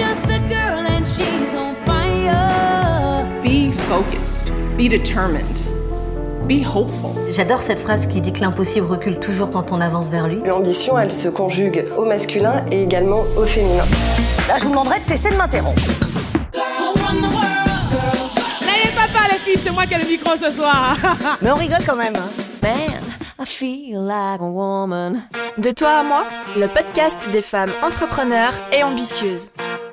just 0.00 0.24
a 0.30 0.38
girl 0.48 0.86
and 0.86 1.04
she's 1.04 1.54
on 1.54 1.74
fire. 1.86 3.26
Be 3.42 3.70
focused. 3.72 4.50
Be 4.76 4.88
determined. 4.88 5.44
Be 6.48 6.62
hopeful. 6.64 7.10
J'adore 7.32 7.60
cette 7.60 7.80
phrase 7.80 8.06
qui 8.06 8.20
dit 8.20 8.32
que 8.32 8.40
l'impossible 8.40 8.86
recule 8.86 9.20
toujours 9.20 9.50
quand 9.50 9.72
on 9.72 9.80
avance 9.80 10.08
vers 10.08 10.26
lui. 10.26 10.40
L'ambition, 10.44 10.98
elle 10.98 11.12
se 11.12 11.28
conjugue 11.28 11.84
au 11.96 12.04
masculin 12.06 12.64
et 12.72 12.82
également 12.82 13.22
au 13.36 13.44
féminin. 13.44 13.84
Là, 14.48 14.56
je 14.58 14.64
vous 14.64 14.70
demanderai 14.70 14.98
de 15.00 15.04
cesser 15.04 15.30
de 15.30 15.36
m'interrompre. 15.36 15.82
N'ayez 18.62 18.92
pas 18.96 19.06
peur 19.12 19.28
les 19.30 19.38
filles, 19.38 19.60
c'est 19.62 19.70
moi 19.70 19.84
qui 19.86 19.94
ai 19.94 19.98
le 19.98 20.06
micro 20.08 20.30
ce 20.36 20.50
soir. 20.50 20.96
Mais 21.42 21.50
on 21.50 21.56
rigole 21.56 21.84
quand 21.86 21.96
même. 21.96 22.14
hein. 22.16 22.28
Man, 22.62 23.00
I 23.38 23.44
feel 23.46 24.00
like 24.00 24.40
a 24.40 24.44
woman. 24.44 25.22
De 25.58 25.70
toi 25.70 26.00
à 26.00 26.02
moi, 26.02 26.24
le 26.56 26.66
podcast 26.68 27.16
des 27.32 27.42
femmes 27.42 27.70
entrepreneurs 27.84 28.52
et 28.72 28.82
ambitieuses. 28.82 29.50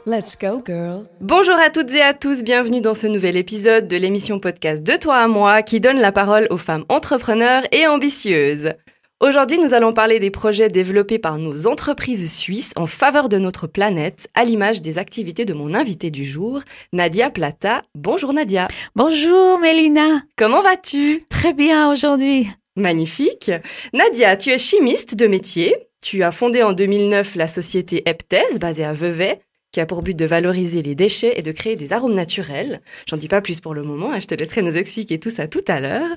Let's 0.09 0.37
go, 0.39 0.63
girl. 0.65 1.03
Bonjour 1.19 1.57
à 1.57 1.69
toutes 1.69 1.93
et 1.93 2.01
à 2.01 2.13
tous, 2.13 2.41
bienvenue 2.41 2.79
dans 2.79 2.93
ce 2.93 3.07
nouvel 3.07 3.35
épisode 3.35 3.89
de 3.89 3.97
l'émission 3.97 4.39
podcast 4.39 4.81
De 4.81 4.95
toi 4.95 5.17
à 5.17 5.27
moi 5.27 5.63
qui 5.63 5.81
donne 5.81 5.99
la 5.99 6.13
parole 6.13 6.47
aux 6.49 6.57
femmes 6.57 6.85
entrepreneurs 6.87 7.63
et 7.73 7.87
ambitieuses. 7.87 8.71
Aujourd'hui, 9.19 9.59
nous 9.59 9.73
allons 9.73 9.91
parler 9.91 10.21
des 10.21 10.31
projets 10.31 10.69
développés 10.69 11.19
par 11.19 11.37
nos 11.37 11.67
entreprises 11.67 12.33
suisses 12.33 12.71
en 12.77 12.87
faveur 12.87 13.27
de 13.27 13.37
notre 13.37 13.67
planète, 13.67 14.29
à 14.33 14.45
l'image 14.45 14.81
des 14.81 14.97
activités 14.97 15.43
de 15.43 15.53
mon 15.53 15.73
invité 15.73 16.09
du 16.09 16.23
jour, 16.23 16.61
Nadia 16.93 17.29
Plata. 17.29 17.81
Bonjour 17.93 18.31
Nadia. 18.31 18.69
Bonjour 18.95 19.59
Mélina, 19.59 20.23
Comment 20.37 20.61
vas-tu? 20.61 21.25
Très 21.27 21.51
bien 21.51 21.91
aujourd'hui. 21.91 22.47
Magnifique. 22.77 23.51
Nadia, 23.91 24.37
tu 24.37 24.51
es 24.51 24.57
chimiste 24.57 25.15
de 25.15 25.27
métier. 25.27 25.75
Tu 25.99 26.23
as 26.23 26.31
fondé 26.31 26.63
en 26.63 26.71
2009 26.71 27.35
la 27.35 27.49
société 27.49 28.07
Eptes, 28.07 28.59
basée 28.61 28.85
à 28.85 28.93
Vevey, 28.93 29.41
qui 29.77 29.81
a 29.81 29.85
pour 29.85 30.01
but 30.01 30.17
de 30.17 30.25
valoriser 30.25 30.81
les 30.81 30.95
déchets 30.95 31.37
et 31.37 31.43
de 31.43 31.51
créer 31.51 31.75
des 31.75 31.93
arômes 31.93 32.15
naturels. 32.15 32.81
J'en 33.07 33.15
dis 33.15 33.27
pas 33.27 33.41
plus 33.41 33.61
pour 33.61 33.75
le 33.75 33.83
moment, 33.83 34.11
hein, 34.11 34.19
je 34.19 34.25
te 34.25 34.33
laisserai 34.33 34.63
nous 34.63 34.75
expliquer 34.75 35.19
tout 35.19 35.29
ça 35.29 35.45
tout 35.45 35.63
à 35.67 35.79
l'heure. 35.79 36.09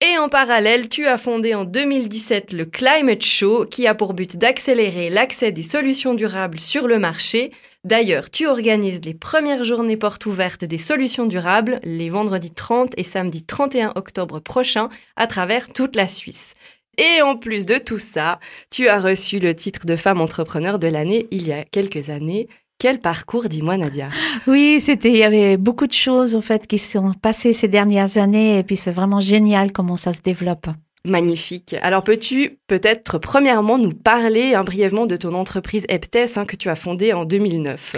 Et 0.00 0.16
en 0.16 0.28
parallèle, 0.28 0.88
tu 0.88 1.08
as 1.08 1.18
fondé 1.18 1.52
en 1.56 1.64
2017 1.64 2.52
le 2.52 2.66
Climate 2.66 3.24
Show, 3.24 3.66
qui 3.68 3.88
a 3.88 3.96
pour 3.96 4.14
but 4.14 4.36
d'accélérer 4.36 5.10
l'accès 5.10 5.50
des 5.50 5.64
solutions 5.64 6.14
durables 6.14 6.60
sur 6.60 6.86
le 6.86 7.00
marché. 7.00 7.50
D'ailleurs, 7.82 8.30
tu 8.30 8.46
organises 8.46 9.00
les 9.04 9.14
premières 9.14 9.64
journées 9.64 9.96
portes 9.96 10.26
ouvertes 10.26 10.64
des 10.64 10.78
solutions 10.78 11.26
durables 11.26 11.80
les 11.82 12.10
vendredis 12.10 12.52
30 12.52 12.92
et 12.96 13.02
samedi 13.02 13.42
31 13.42 13.90
octobre 13.96 14.38
prochains 14.38 14.88
à 15.16 15.26
travers 15.26 15.72
toute 15.72 15.96
la 15.96 16.06
Suisse. 16.06 16.54
Et 16.96 17.22
en 17.22 17.36
plus 17.36 17.66
de 17.66 17.78
tout 17.78 17.98
ça, 17.98 18.38
tu 18.70 18.86
as 18.86 19.00
reçu 19.00 19.40
le 19.40 19.56
titre 19.56 19.84
de 19.84 19.96
femme 19.96 20.20
entrepreneur 20.20 20.78
de 20.78 20.86
l'année 20.86 21.26
il 21.32 21.48
y 21.48 21.52
a 21.52 21.64
quelques 21.64 22.08
années. 22.08 22.46
Quel 22.80 22.98
parcours, 22.98 23.44
dis-moi 23.50 23.76
Nadia. 23.76 24.08
Oui, 24.46 24.80
c'était, 24.80 25.10
il 25.10 25.18
y 25.18 25.22
avait 25.22 25.58
beaucoup 25.58 25.86
de 25.86 25.92
choses 25.92 26.34
en 26.34 26.40
fait 26.40 26.66
qui 26.66 26.78
sont 26.78 27.12
passées 27.12 27.52
ces 27.52 27.68
dernières 27.68 28.16
années 28.16 28.58
et 28.58 28.62
puis 28.62 28.74
c'est 28.74 28.90
vraiment 28.90 29.20
génial 29.20 29.70
comment 29.70 29.98
ça 29.98 30.14
se 30.14 30.22
développe. 30.22 30.66
Magnifique. 31.04 31.76
Alors 31.82 32.02
peux-tu 32.02 32.58
peut-être 32.68 33.18
premièrement 33.18 33.76
nous 33.76 33.92
parler 33.92 34.54
hein, 34.54 34.64
brièvement 34.64 35.04
de 35.04 35.16
ton 35.16 35.34
entreprise 35.34 35.84
Eptes 35.90 36.38
hein, 36.38 36.46
que 36.46 36.56
tu 36.56 36.70
as 36.70 36.74
fondée 36.74 37.12
en 37.12 37.26
2009 37.26 37.96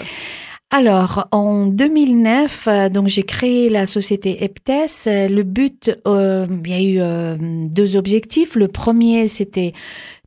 Alors, 0.73 1.29
en 1.31 1.67
2009, 1.67 2.67
euh, 2.67 2.89
donc 2.89 3.07
j'ai 3.07 3.23
créé 3.23 3.69
la 3.69 3.87
société 3.87 4.43
Eptes. 4.43 5.07
Le 5.07 5.43
but, 5.45 5.97
euh, 6.09 6.49
il 6.65 6.71
y 6.71 6.75
a 6.75 6.81
eu 6.81 7.01
euh, 7.01 7.37
deux 7.39 7.95
objectifs. 7.95 8.57
Le 8.57 8.67
premier, 8.67 9.29
c'était 9.29 9.75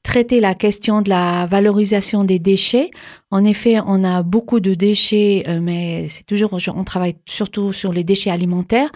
traiter 0.06 0.40
la 0.40 0.54
question 0.54 1.02
de 1.02 1.10
la 1.10 1.48
valorisation 1.48 2.24
des 2.24 2.40
déchets. 2.40 2.92
En 3.36 3.44
effet, 3.44 3.80
on 3.86 4.06
a 4.06 4.24
beaucoup 4.24 4.62
de 4.62 4.76
déchets, 4.76 5.44
euh, 5.50 5.60
mais 5.62 6.08
c'est 6.08 6.26
toujours, 6.26 6.58
on 6.74 6.84
travaille 6.86 7.16
surtout 7.26 7.74
sur 7.74 7.92
les 7.92 8.06
déchets 8.06 8.30
alimentaires 8.30 8.90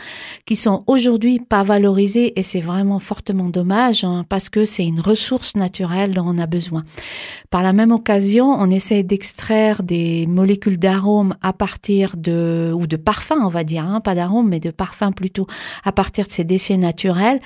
qui 0.46 0.56
sont 0.56 0.86
aujourd'hui 0.88 1.42
pas 1.42 1.64
valorisés 1.64 2.40
et 2.40 2.42
c'est 2.42 2.62
vraiment 2.62 3.00
fortement 3.00 3.50
dommage 3.50 4.06
hein, 4.06 4.24
parce 4.30 4.48
que 4.48 4.64
c'est 4.64 4.86
une 4.86 5.02
ressource 5.02 5.58
naturelle 5.58 6.14
dont 6.14 6.24
on 6.26 6.38
a 6.38 6.48
besoin. 6.48 6.86
Par 7.50 7.64
la 7.64 7.74
même 7.74 7.92
occasion, 7.92 8.46
on 8.46 8.70
essaie 8.70 9.04
d'extraire 9.04 9.84
des 9.84 10.26
molécules 10.26 10.80
d'arômes 10.80 11.36
à 11.42 11.52
partir 11.52 12.16
de, 12.16 12.72
ou 12.74 12.88
de 12.88 12.96
parfums, 12.96 13.44
on 13.44 13.50
va 13.50 13.66
dire, 13.66 13.84
hein, 13.84 14.00
pas 14.00 14.16
d'arômes, 14.16 14.48
mais 14.48 14.62
de 14.62 14.72
parfums 14.72 15.12
plutôt, 15.14 15.48
à 15.84 15.92
partir 15.92 16.26
de 16.26 16.32
ces 16.32 16.46
déchets 16.46 16.78
naturels. 16.78 17.42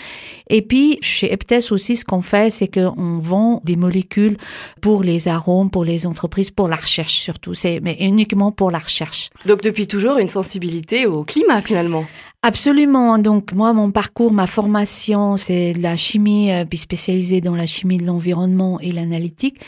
Et 0.47 0.61
puis, 0.61 0.99
chez 1.01 1.33
Eptes 1.33 1.71
aussi, 1.71 1.95
ce 1.95 2.05
qu'on 2.05 2.21
fait, 2.21 2.51
c'est 2.51 2.67
qu'on 2.67 3.17
vend 3.17 3.61
des 3.63 3.77
molécules 3.77 4.37
pour 4.79 5.01
les 5.01 5.27
arômes, 5.27 5.71
pour 5.71 5.85
les 5.85 6.05
entreprises, 6.05 6.51
pour 6.51 6.67
la 6.67 6.82
recherche 6.83 7.15
surtout. 7.15 7.53
C'est, 7.53 7.79
mais 7.81 7.97
uniquement 7.99 8.51
pour 8.51 8.71
la 8.71 8.79
recherche. 8.79 9.29
Donc 9.45 9.61
depuis 9.61 9.87
toujours 9.87 10.17
une 10.17 10.27
sensibilité 10.27 11.05
au 11.05 11.23
climat 11.23 11.61
finalement. 11.61 12.05
Absolument. 12.45 13.17
Donc 13.19 13.53
moi, 13.53 13.71
mon 13.71 13.91
parcours, 13.91 14.33
ma 14.33 14.47
formation, 14.47 15.37
c'est 15.37 15.73
de 15.73 15.81
la 15.81 15.95
chimie, 15.95 16.51
euh, 16.51 16.65
puis 16.65 16.77
spécialisée 16.77 17.39
dans 17.39 17.55
la 17.55 17.65
chimie 17.65 17.97
de 17.97 18.05
l'environnement 18.05 18.81
et 18.81 18.91
l'analytique. 18.91 19.61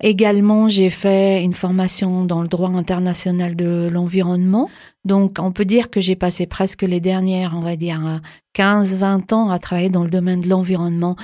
Également, 0.00 0.68
j'ai 0.68 0.90
fait 0.90 1.42
une 1.42 1.54
formation 1.54 2.24
dans 2.24 2.40
le 2.40 2.46
droit 2.46 2.70
international 2.70 3.56
de 3.56 3.88
l'environnement. 3.90 4.70
Donc 5.04 5.38
on 5.40 5.50
peut 5.50 5.64
dire 5.64 5.90
que 5.90 6.00
j'ai 6.00 6.14
passé 6.14 6.46
presque 6.46 6.82
les 6.82 7.00
dernières, 7.00 7.54
on 7.56 7.62
va 7.62 7.74
dire, 7.74 8.20
15-20 8.54 9.34
ans 9.34 9.50
à 9.50 9.58
travailler 9.58 9.90
dans 9.90 10.04
le 10.04 10.10
domaine 10.10 10.40
de 10.40 10.48
l'environnement 10.48 11.16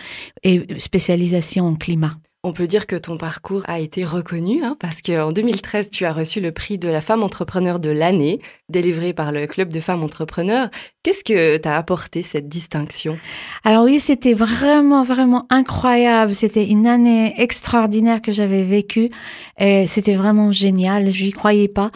et 0.42 0.66
spécialisation 0.78 1.68
en 1.68 1.76
climat. 1.76 2.18
On 2.48 2.52
peut 2.52 2.68
dire 2.68 2.86
que 2.86 2.94
ton 2.94 3.18
parcours 3.18 3.64
a 3.66 3.80
été 3.80 4.04
reconnu 4.04 4.62
hein, 4.62 4.76
parce 4.78 5.02
qu'en 5.02 5.32
2013, 5.32 5.90
tu 5.90 6.04
as 6.04 6.12
reçu 6.12 6.40
le 6.40 6.52
prix 6.52 6.78
de 6.78 6.88
la 6.88 7.00
femme 7.00 7.24
entrepreneur 7.24 7.80
de 7.80 7.90
l'année, 7.90 8.40
délivré 8.68 9.12
par 9.12 9.32
le 9.32 9.48
Club 9.48 9.72
de 9.72 9.80
femmes 9.80 10.04
entrepreneurs. 10.04 10.68
Qu'est-ce 11.02 11.24
que 11.24 11.56
t'a 11.56 11.76
apporté 11.76 12.22
cette 12.22 12.48
distinction? 12.48 13.18
Alors 13.64 13.82
oui, 13.82 13.98
c'était 13.98 14.32
vraiment, 14.32 15.02
vraiment 15.02 15.48
incroyable. 15.50 16.36
C'était 16.36 16.66
une 16.66 16.86
année 16.86 17.34
extraordinaire 17.36 18.22
que 18.22 18.30
j'avais 18.30 18.62
vécue. 18.62 19.10
C'était 19.58 20.14
vraiment 20.14 20.52
génial. 20.52 21.10
Je 21.10 21.24
n'y 21.24 21.32
croyais 21.32 21.66
pas. 21.66 21.90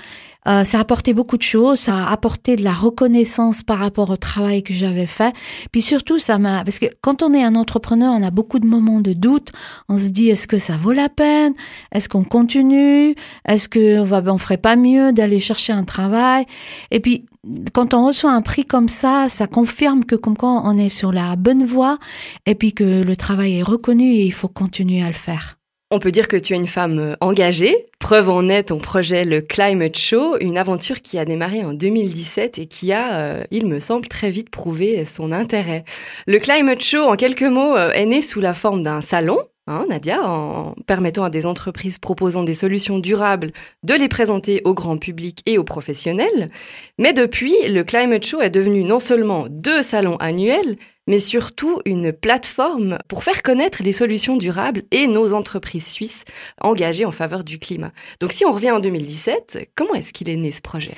Euh, 0.49 0.65
ça 0.65 0.79
a 0.79 0.81
apporté 0.81 1.13
beaucoup 1.13 1.37
de 1.37 1.43
choses, 1.43 1.81
ça 1.81 1.97
a 1.97 2.13
apporté 2.13 2.57
de 2.57 2.65
la 2.65 2.73
reconnaissance 2.73 3.63
par 3.63 3.79
rapport 3.79 4.11
au 4.11 4.17
travail 4.17 4.63
que 4.63 4.73
j'avais 4.73 5.07
fait. 5.07 5.35
Puis 5.73 5.83
surtout, 5.83 6.19
ça 6.19 6.39
m'a 6.39 6.65
parce 6.65 6.79
que 6.79 6.87
quand 7.01 7.23
on 7.23 7.35
est 7.35 7.45
un 7.45 7.55
entrepreneur, 7.55 8.15
on 8.15 8.23
a 8.23 8.31
beaucoup 8.31 8.59
de 8.59 8.67
moments 8.67 9.01
de 9.01 9.13
doute. 9.13 9.53
On 9.89 9.99
se 9.99 10.09
dit 10.09 10.29
est-ce 10.31 10.47
que 10.47 10.59
ça 10.59 10.77
vaut 10.77 10.93
la 10.93 11.09
peine? 11.09 11.53
Est-ce 11.93 12.09
qu'on 12.09 12.25
continue? 12.25 13.15
Est-ce 13.47 13.69
que 13.69 14.03
va 14.03 14.23
on 14.27 14.39
ferait 14.39 14.59
pas 14.59 14.77
mieux 14.77 15.13
d'aller 15.13 15.41
chercher 15.41 15.73
un 15.73 15.85
travail? 15.85 16.47
Et 16.91 17.01
puis 17.01 17.27
quand 17.73 17.95
on 17.95 18.07
reçoit 18.07 18.33
un 18.33 18.43
prix 18.43 18.65
comme 18.65 18.89
ça, 18.89 19.29
ça 19.29 19.47
confirme 19.47 20.05
que 20.05 20.15
comme 20.15 20.37
quoi 20.37 20.63
on 20.65 20.77
est 20.77 20.91
sur 20.91 21.13
la 21.13 21.37
bonne 21.37 21.65
voie 21.65 21.99
et 22.47 22.55
puis 22.55 22.73
que 22.73 23.03
le 23.03 23.17
travail 23.17 23.59
est 23.59 23.63
reconnu 23.63 24.13
et 24.13 24.25
il 24.25 24.33
faut 24.33 24.49
continuer 24.49 25.03
à 25.03 25.09
le 25.09 25.15
faire. 25.15 25.60
On 25.93 25.99
peut 25.99 26.13
dire 26.13 26.29
que 26.29 26.37
tu 26.37 26.53
es 26.53 26.57
une 26.57 26.69
femme 26.69 27.01
euh, 27.01 27.17
engagée. 27.21 27.89
Preuve 27.99 28.31
en 28.31 28.49
est 28.49 28.65
ton 28.65 28.79
projet 28.79 29.25
Le 29.25 29.41
Climate 29.41 29.99
Show, 29.99 30.37
une 30.41 30.57
aventure 30.57 31.03
qui 31.03 31.19
a 31.19 31.25
démarré 31.25 31.65
en 31.65 31.73
2017 31.73 32.61
et 32.61 32.67
qui 32.67 32.93
a, 32.93 33.15
euh, 33.15 33.45
il 33.51 33.67
me 33.67 33.81
semble, 33.81 34.07
très 34.07 34.31
vite 34.31 34.51
prouvé 34.51 35.05
son 35.05 35.33
intérêt. 35.33 35.85
Le 36.29 36.39
Climate 36.39 36.81
Show, 36.81 37.03
en 37.03 37.17
quelques 37.17 37.43
mots, 37.43 37.77
euh, 37.77 37.91
est 37.91 38.07
né 38.07 38.23
sous 38.23 38.41
la 38.41 38.55
forme 38.55 38.85
d'un 38.85 39.03
salon. 39.03 39.39
Hein, 39.67 39.87
Nadia, 39.89 40.23
en 40.23 40.75
permettant 40.87 41.23
à 41.23 41.31
des 41.31 41.47
entreprises 41.47 41.99
proposant 41.99 42.43
des 42.43 42.55
solutions 42.55 42.99
durables 42.99 43.53
de 43.83 43.95
les 43.95 44.09
présenter 44.09 44.63
au 44.65 44.75
grand 44.75 44.97
public 44.97 45.43
et 45.47 45.59
aux 45.59 45.65
professionnels. 45.65 46.51
Mais 46.99 47.13
depuis, 47.13 47.55
le 47.69 47.85
Climate 47.85 48.25
Show 48.25 48.41
est 48.41 48.51
devenu 48.51 48.83
non 48.83 49.01
seulement 49.01 49.47
deux 49.49 49.83
salons 49.83 50.17
annuels, 50.17 50.77
mais 51.07 51.19
surtout 51.19 51.81
une 51.85 52.13
plateforme 52.13 52.99
pour 53.07 53.23
faire 53.23 53.43
connaître 53.43 53.83
les 53.83 53.93
solutions 53.93 54.37
durables 54.37 54.83
et 54.91 55.07
nos 55.07 55.35
entreprises 55.35 55.87
suisses 55.87 56.25
engagées 56.61 57.05
en 57.05 57.13
faveur 57.13 57.45
du 57.45 57.59
climat. 57.59 57.93
Donc 58.19 58.33
si 58.33 58.45
on 58.45 58.53
revient 58.53 58.71
en 58.71 58.81
2017, 58.81 59.71
comment 59.77 59.95
est-ce 59.95 60.13
qu'il 60.13 60.31
est 60.31 60.37
né 60.37 60.53
ce 60.53 60.63
projet? 60.63 60.95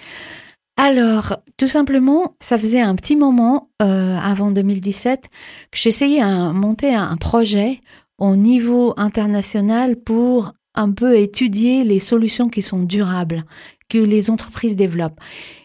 Alors, 0.78 1.36
tout 1.58 1.68
simplement, 1.68 2.34
ça 2.40 2.58
faisait 2.58 2.80
un 2.80 2.94
petit 2.94 3.14
moment 3.14 3.68
euh, 3.82 4.16
avant 4.16 4.50
2017 4.50 5.28
que 5.70 5.78
j'essayais 5.78 6.22
à 6.22 6.52
monter 6.52 6.94
un 6.94 7.16
projet 7.16 7.80
au 8.18 8.36
niveau 8.36 8.94
international 8.96 9.96
pour 9.96 10.52
un 10.74 10.90
peu 10.90 11.18
étudier 11.18 11.84
les 11.84 11.98
solutions 11.98 12.48
qui 12.48 12.62
sont 12.62 12.82
durables, 12.82 13.44
que 13.88 13.98
les 13.98 14.30
entreprises 14.30 14.74
développent. 14.74 15.20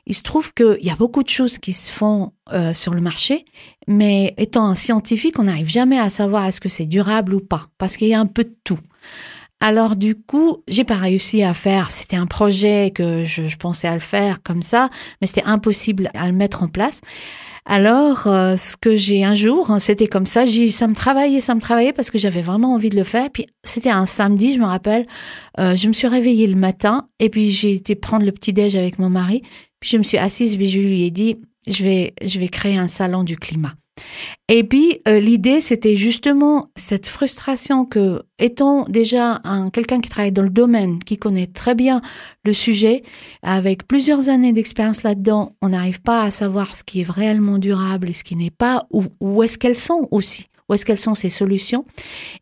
Il 0.06 0.16
se 0.16 0.22
trouve 0.22 0.54
qu'il 0.54 0.78
y 0.82 0.90
a 0.90 0.96
beaucoup 0.96 1.24
de 1.24 1.30
choses 1.30 1.60
qui 1.60 1.72
se 1.74 1.92
font 1.92 2.34
euh, 2.52 2.74
sur 2.74 2.94
le 2.94 3.00
marché, 3.00 3.46
mais 3.88 4.34
étant 4.38 4.66
un 4.66 4.76
scientifique, 4.76 5.40
on 5.40 5.44
n'arrive 5.44 5.70
jamais 5.70 6.00
à 6.00 6.10
savoir 6.10 6.46
est-ce 6.46 6.60
que 6.60 6.70
c'est 6.70 6.86
durable 6.86 7.34
ou 7.36 7.40
pas, 7.40 7.68
parce 7.78 7.96
qu'il 7.96 8.10
y 8.10 8.14
a 8.14 8.20
un 8.20 8.26
peu 8.26 8.44
de 8.44 8.56
tout. 8.64 8.80
Alors 9.60 9.96
du 9.96 10.16
coup, 10.16 10.64
j'ai 10.68 10.84
pas 10.84 10.98
réussi 10.98 11.42
à 11.44 11.54
faire. 11.54 11.90
C'était 11.90 12.18
un 12.18 12.28
projet 12.28 12.92
que 12.94 13.24
je, 13.24 13.48
je 13.48 13.58
pensais 13.58 13.88
à 13.88 13.96
le 13.96 14.00
faire 14.02 14.44
comme 14.44 14.62
ça, 14.62 14.90
mais 15.20 15.28
c'était 15.28 15.44
impossible 15.46 16.12
à 16.14 16.28
le 16.28 16.34
mettre 16.34 16.64
en 16.64 16.68
place. 16.68 17.02
Alors, 17.70 18.28
euh, 18.28 18.56
ce 18.56 18.78
que 18.78 18.96
j'ai 18.96 19.26
un 19.26 19.34
jour, 19.34 19.72
hein, 19.72 19.80
c'était 19.82 20.08
comme 20.08 20.26
ça, 20.26 20.46
j'ai, 20.46 20.72
ça 20.72 20.88
me 20.88 20.96
travaillait, 20.96 21.42
ça 21.42 21.54
me 21.54 21.60
travaillait 21.60 21.92
parce 21.92 22.10
que 22.10 22.18
j'avais 22.18 22.42
vraiment 22.42 22.74
envie 22.74 22.90
de 22.90 22.96
le 22.96 23.04
faire. 23.04 23.30
Puis 23.30 23.46
c'était 23.62 23.90
un 23.90 24.06
samedi, 24.06 24.54
je 24.54 24.60
me 24.60 24.66
rappelle, 24.66 25.06
euh, 25.60 25.76
je 25.76 25.90
me 25.90 25.94
suis 25.94 26.08
réveillée 26.08 26.48
le 26.48 26.56
matin 26.56 27.10
et 27.20 27.30
puis 27.30 27.52
j'ai 27.52 27.74
été 27.74 27.96
prendre 27.96 28.26
le 28.26 28.32
petit 28.32 28.54
déj 28.54 28.78
avec 28.78 29.00
mon 29.00 29.10
mari. 29.10 29.42
Puis 29.82 29.90
je 29.90 29.98
me 29.98 30.04
suis 30.04 30.18
assise 30.18 30.56
et 30.56 30.66
je 30.66 30.80
lui 30.80 31.04
ai 31.04 31.12
dit, 31.12 31.36
je 31.68 31.84
vais, 31.84 32.14
je 32.22 32.40
vais 32.40 32.48
créer 32.48 32.78
un 32.78 32.88
salon 32.88 33.26
du 33.26 33.36
climat. 33.36 33.74
Et 34.48 34.64
puis 34.64 35.02
euh, 35.08 35.20
l'idée, 35.20 35.62
c'était 35.62 35.96
justement 35.96 36.70
cette 36.76 37.06
frustration 37.06 37.86
que, 37.86 38.24
étant 38.40 38.86
déjà 38.88 39.42
un 39.44 39.70
quelqu'un 39.70 40.00
qui 40.00 40.10
travaille 40.10 40.32
dans 40.32 40.44
le 40.44 40.50
domaine, 40.50 41.00
qui 41.00 41.18
connaît 41.18 41.48
très 41.48 41.76
bien 41.76 42.02
le 42.46 42.54
sujet, 42.54 43.04
avec 43.44 43.88
plusieurs 43.88 44.30
années 44.30 44.54
d'expérience 44.54 45.04
là-dedans, 45.04 45.56
on 45.62 45.70
n'arrive 45.70 46.02
pas 46.02 46.24
à 46.24 46.32
savoir 46.32 46.76
ce 46.76 46.84
qui 46.84 47.02
est 47.02 47.10
réellement 47.10 47.58
durable 47.58 48.10
et 48.10 48.14
ce 48.14 48.24
qui 48.24 48.36
n'est 48.36 48.52
pas, 48.52 48.88
ou 48.92 49.06
où 49.20 49.44
est-ce 49.44 49.58
qu'elles 49.58 49.76
sont 49.76 50.08
aussi. 50.12 50.48
Où 50.70 50.74
est-ce 50.74 50.86
qu'elles 50.86 51.00
sont 51.00 51.16
ces 51.16 51.30
solutions 51.30 51.86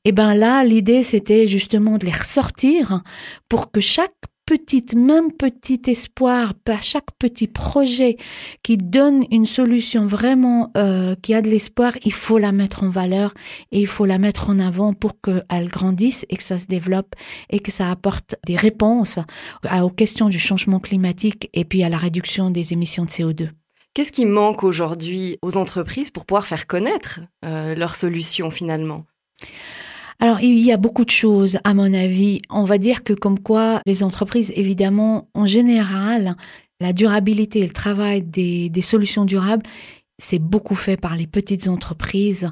Et 0.03 0.11
ben 0.11 0.33
là, 0.33 0.63
l'idée, 0.63 1.03
c'était 1.03 1.47
justement 1.47 1.97
de 1.97 2.05
les 2.07 2.11
ressortir 2.11 3.03
pour 3.49 3.71
que 3.71 3.79
chaque 3.79 4.15
petite, 4.45 4.95
même 4.95 5.31
petit 5.31 5.81
espoir, 5.87 6.53
à 6.67 6.81
chaque 6.81 7.11
petit 7.19 7.47
projet 7.47 8.17
qui 8.63 8.77
donne 8.77 9.23
une 9.31 9.45
solution 9.45 10.07
vraiment 10.07 10.71
euh, 10.77 11.15
qui 11.21 11.33
a 11.33 11.41
de 11.41 11.49
l'espoir, 11.49 11.93
il 12.03 12.13
faut 12.13 12.37
la 12.37 12.51
mettre 12.51 12.83
en 12.83 12.89
valeur 12.89 13.33
et 13.71 13.79
il 13.79 13.87
faut 13.87 14.05
la 14.05 14.17
mettre 14.17 14.49
en 14.49 14.59
avant 14.59 14.93
pour 14.93 15.19
qu'elle 15.21 15.67
grandisse 15.67 16.25
et 16.29 16.37
que 16.37 16.43
ça 16.43 16.59
se 16.59 16.65
développe 16.67 17.15
et 17.49 17.59
que 17.59 17.71
ça 17.71 17.89
apporte 17.89 18.35
des 18.45 18.55
réponses 18.55 19.19
aux 19.81 19.89
questions 19.89 20.29
du 20.29 20.39
changement 20.39 20.79
climatique 20.79 21.49
et 21.53 21.65
puis 21.65 21.83
à 21.83 21.89
la 21.89 21.97
réduction 21.97 22.51
des 22.51 22.73
émissions 22.73 23.05
de 23.05 23.09
CO2. 23.09 23.49
Qu'est-ce 23.93 24.11
qui 24.11 24.25
manque 24.25 24.63
aujourd'hui 24.63 25.37
aux 25.41 25.55
entreprises 25.55 26.11
pour 26.11 26.25
pouvoir 26.25 26.45
faire 26.45 26.67
connaître 26.67 27.21
euh, 27.45 27.75
leurs 27.75 27.95
solutions 27.95 28.51
finalement? 28.51 29.05
Alors, 30.25 30.41
il 30.41 30.57
y 30.57 30.71
a 30.71 30.77
beaucoup 30.77 31.05
de 31.05 31.11
choses, 31.11 31.59
à 31.63 31.75
mon 31.75 31.93
avis. 31.93 32.41
On 32.49 32.63
va 32.63 32.79
dire 32.79 33.03
que 33.03 33.13
comme 33.13 33.37
quoi 33.37 33.79
les 33.85 34.01
entreprises, 34.01 34.51
évidemment, 34.55 35.29
en 35.35 35.45
général, 35.45 36.35
la 36.79 36.93
durabilité 36.93 37.59
et 37.59 37.67
le 37.67 37.73
travail 37.73 38.23
des, 38.23 38.81
solutions 38.81 39.23
durables, 39.23 39.61
c'est 40.17 40.39
beaucoup 40.39 40.73
fait 40.73 40.97
par 40.97 41.15
les 41.15 41.27
petites 41.27 41.67
entreprises 41.67 42.49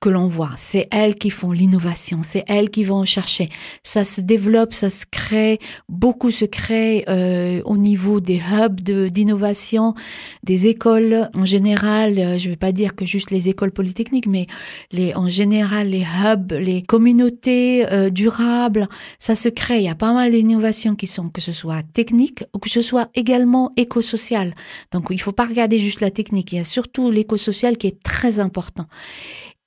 que 0.00 0.08
l'on 0.08 0.28
voit. 0.28 0.52
C'est 0.56 0.88
elles 0.90 1.14
qui 1.16 1.28
font 1.28 1.52
l'innovation, 1.52 2.22
c'est 2.22 2.42
elles 2.48 2.70
qui 2.70 2.84
vont 2.84 3.04
chercher. 3.04 3.50
Ça 3.82 4.02
se 4.02 4.22
développe, 4.22 4.72
ça 4.72 4.88
se 4.88 5.04
crée, 5.10 5.58
beaucoup 5.90 6.30
se 6.30 6.46
crée 6.46 7.04
euh, 7.08 7.60
au 7.66 7.76
niveau 7.76 8.20
des 8.20 8.40
hubs 8.40 8.80
d'innovation, 8.80 9.94
des 10.42 10.68
écoles 10.68 11.28
en 11.34 11.44
général. 11.44 12.18
Euh, 12.18 12.38
je 12.38 12.46
ne 12.46 12.52
vais 12.52 12.56
pas 12.56 12.72
dire 12.72 12.96
que 12.96 13.04
juste 13.04 13.30
les 13.30 13.50
écoles 13.50 13.72
polytechniques, 13.72 14.26
mais 14.26 14.46
les, 14.90 15.14
en 15.14 15.28
général 15.28 15.88
les 15.88 16.06
hubs, 16.24 16.52
les 16.52 16.82
communautés 16.82 17.86
euh, 17.92 18.08
durables, 18.08 18.88
ça 19.18 19.34
se 19.34 19.50
crée. 19.50 19.78
Il 19.78 19.84
y 19.84 19.90
a 19.90 19.94
pas 19.94 20.14
mal 20.14 20.32
d'innovations 20.32 20.96
qui 20.96 21.06
sont 21.06 21.28
que 21.28 21.42
ce 21.42 21.52
soit 21.52 21.82
technique 21.92 22.42
ou 22.54 22.58
que 22.58 22.70
ce 22.70 22.80
soit 22.80 23.10
également 23.14 23.72
éco-social. 23.76 24.54
Donc 24.92 25.08
il 25.10 25.20
faut 25.20 25.32
pas 25.32 25.44
regarder 25.44 25.78
juste 25.78 26.00
la 26.00 26.10
technique, 26.10 26.52
il 26.52 26.56
y 26.56 26.60
a 26.60 26.64
surtout 26.64 27.10
l'éco-social 27.10 27.76
qui 27.76 27.86
est 27.86 28.02
très 28.02 28.38
important. 28.38 28.86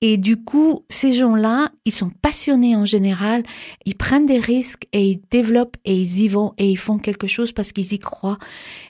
Et 0.05 0.17
du 0.17 0.35
coup, 0.35 0.83
ces 0.89 1.13
gens-là, 1.13 1.71
ils 1.85 1.93
sont 1.93 2.09
passionnés 2.09 2.75
en 2.75 2.83
général, 2.83 3.41
ils 3.85 3.95
prennent 3.95 4.25
des 4.25 4.37
risques 4.37 4.85
et 4.91 5.11
ils 5.11 5.21
développent 5.31 5.77
et 5.85 5.95
ils 5.95 6.19
y 6.19 6.27
vont 6.27 6.51
et 6.57 6.69
ils 6.69 6.77
font 6.77 6.97
quelque 6.97 7.25
chose 7.25 7.53
parce 7.53 7.71
qu'ils 7.71 7.93
y 7.93 7.99
croient. 7.99 8.37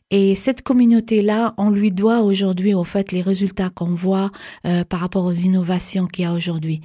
Et 0.10 0.34
cette 0.34 0.64
communauté-là, 0.64 1.54
on 1.60 1.70
lui 1.70 1.92
doit 1.92 2.22
aujourd'hui, 2.22 2.74
au 2.74 2.84
fait, 2.84 3.12
les 3.12 3.22
résultats 3.22 3.70
qu'on 3.70 3.94
voit 3.94 4.32
euh, 4.66 4.84
par 4.86 5.02
rapport 5.02 5.26
aux 5.26 5.34
innovations 5.34 6.08
qu'il 6.08 6.24
y 6.24 6.28
a 6.28 6.34
aujourd'hui. 6.34 6.82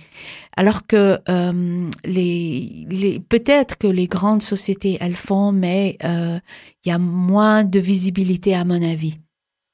Alors 0.58 0.86
que 0.86 1.19
euh, 1.30 1.88
les, 2.04 2.86
les 2.90 3.20
peut-être 3.20 3.78
que 3.78 3.86
les 3.86 4.08
grandes 4.08 4.42
sociétés, 4.42 4.98
elles 5.00 5.16
font, 5.16 5.52
mais 5.52 5.96
euh, 6.04 6.38
il 6.84 6.90
y 6.90 6.92
a 6.92 6.98
moins 6.98 7.64
de 7.64 7.80
visibilité 7.80 8.54
à 8.54 8.66
mon 8.66 8.82
avis. 8.82 9.19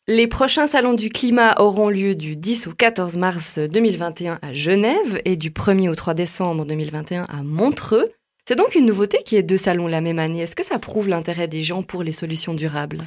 Les 0.07 0.27
prochains 0.27 0.67
salons 0.67 0.93
du 0.93 1.09
climat 1.09 1.59
auront 1.59 1.89
lieu 1.89 2.15
du 2.15 2.37
10 2.37 2.67
au 2.67 2.73
14 2.75 3.17
mars 3.17 3.59
2021 3.59 4.39
à 4.43 4.53
Genève 4.53 5.23
et 5.25 5.39
du 5.39 5.49
1er 5.49 5.89
au 5.89 5.95
3 5.95 6.13
décembre 6.13 6.67
2021 6.67 7.23
à 7.23 7.43
Montreux. 7.43 8.05
C'est 8.47 8.57
donc 8.57 8.75
une 8.75 8.85
nouveauté 8.85 9.21
qui 9.25 9.37
est 9.37 9.43
deux 9.43 9.57
salons 9.57 9.87
la 9.87 10.03
même 10.03 10.19
année. 10.19 10.41
Est-ce 10.41 10.57
que 10.57 10.63
ça 10.63 10.79
prouve 10.79 11.09
l'intérêt 11.09 11.49
des 11.49 11.63
gens 11.63 11.83
pour 11.83 12.03
les 12.03 12.13
solutions 12.13 12.53
durables? 12.53 13.05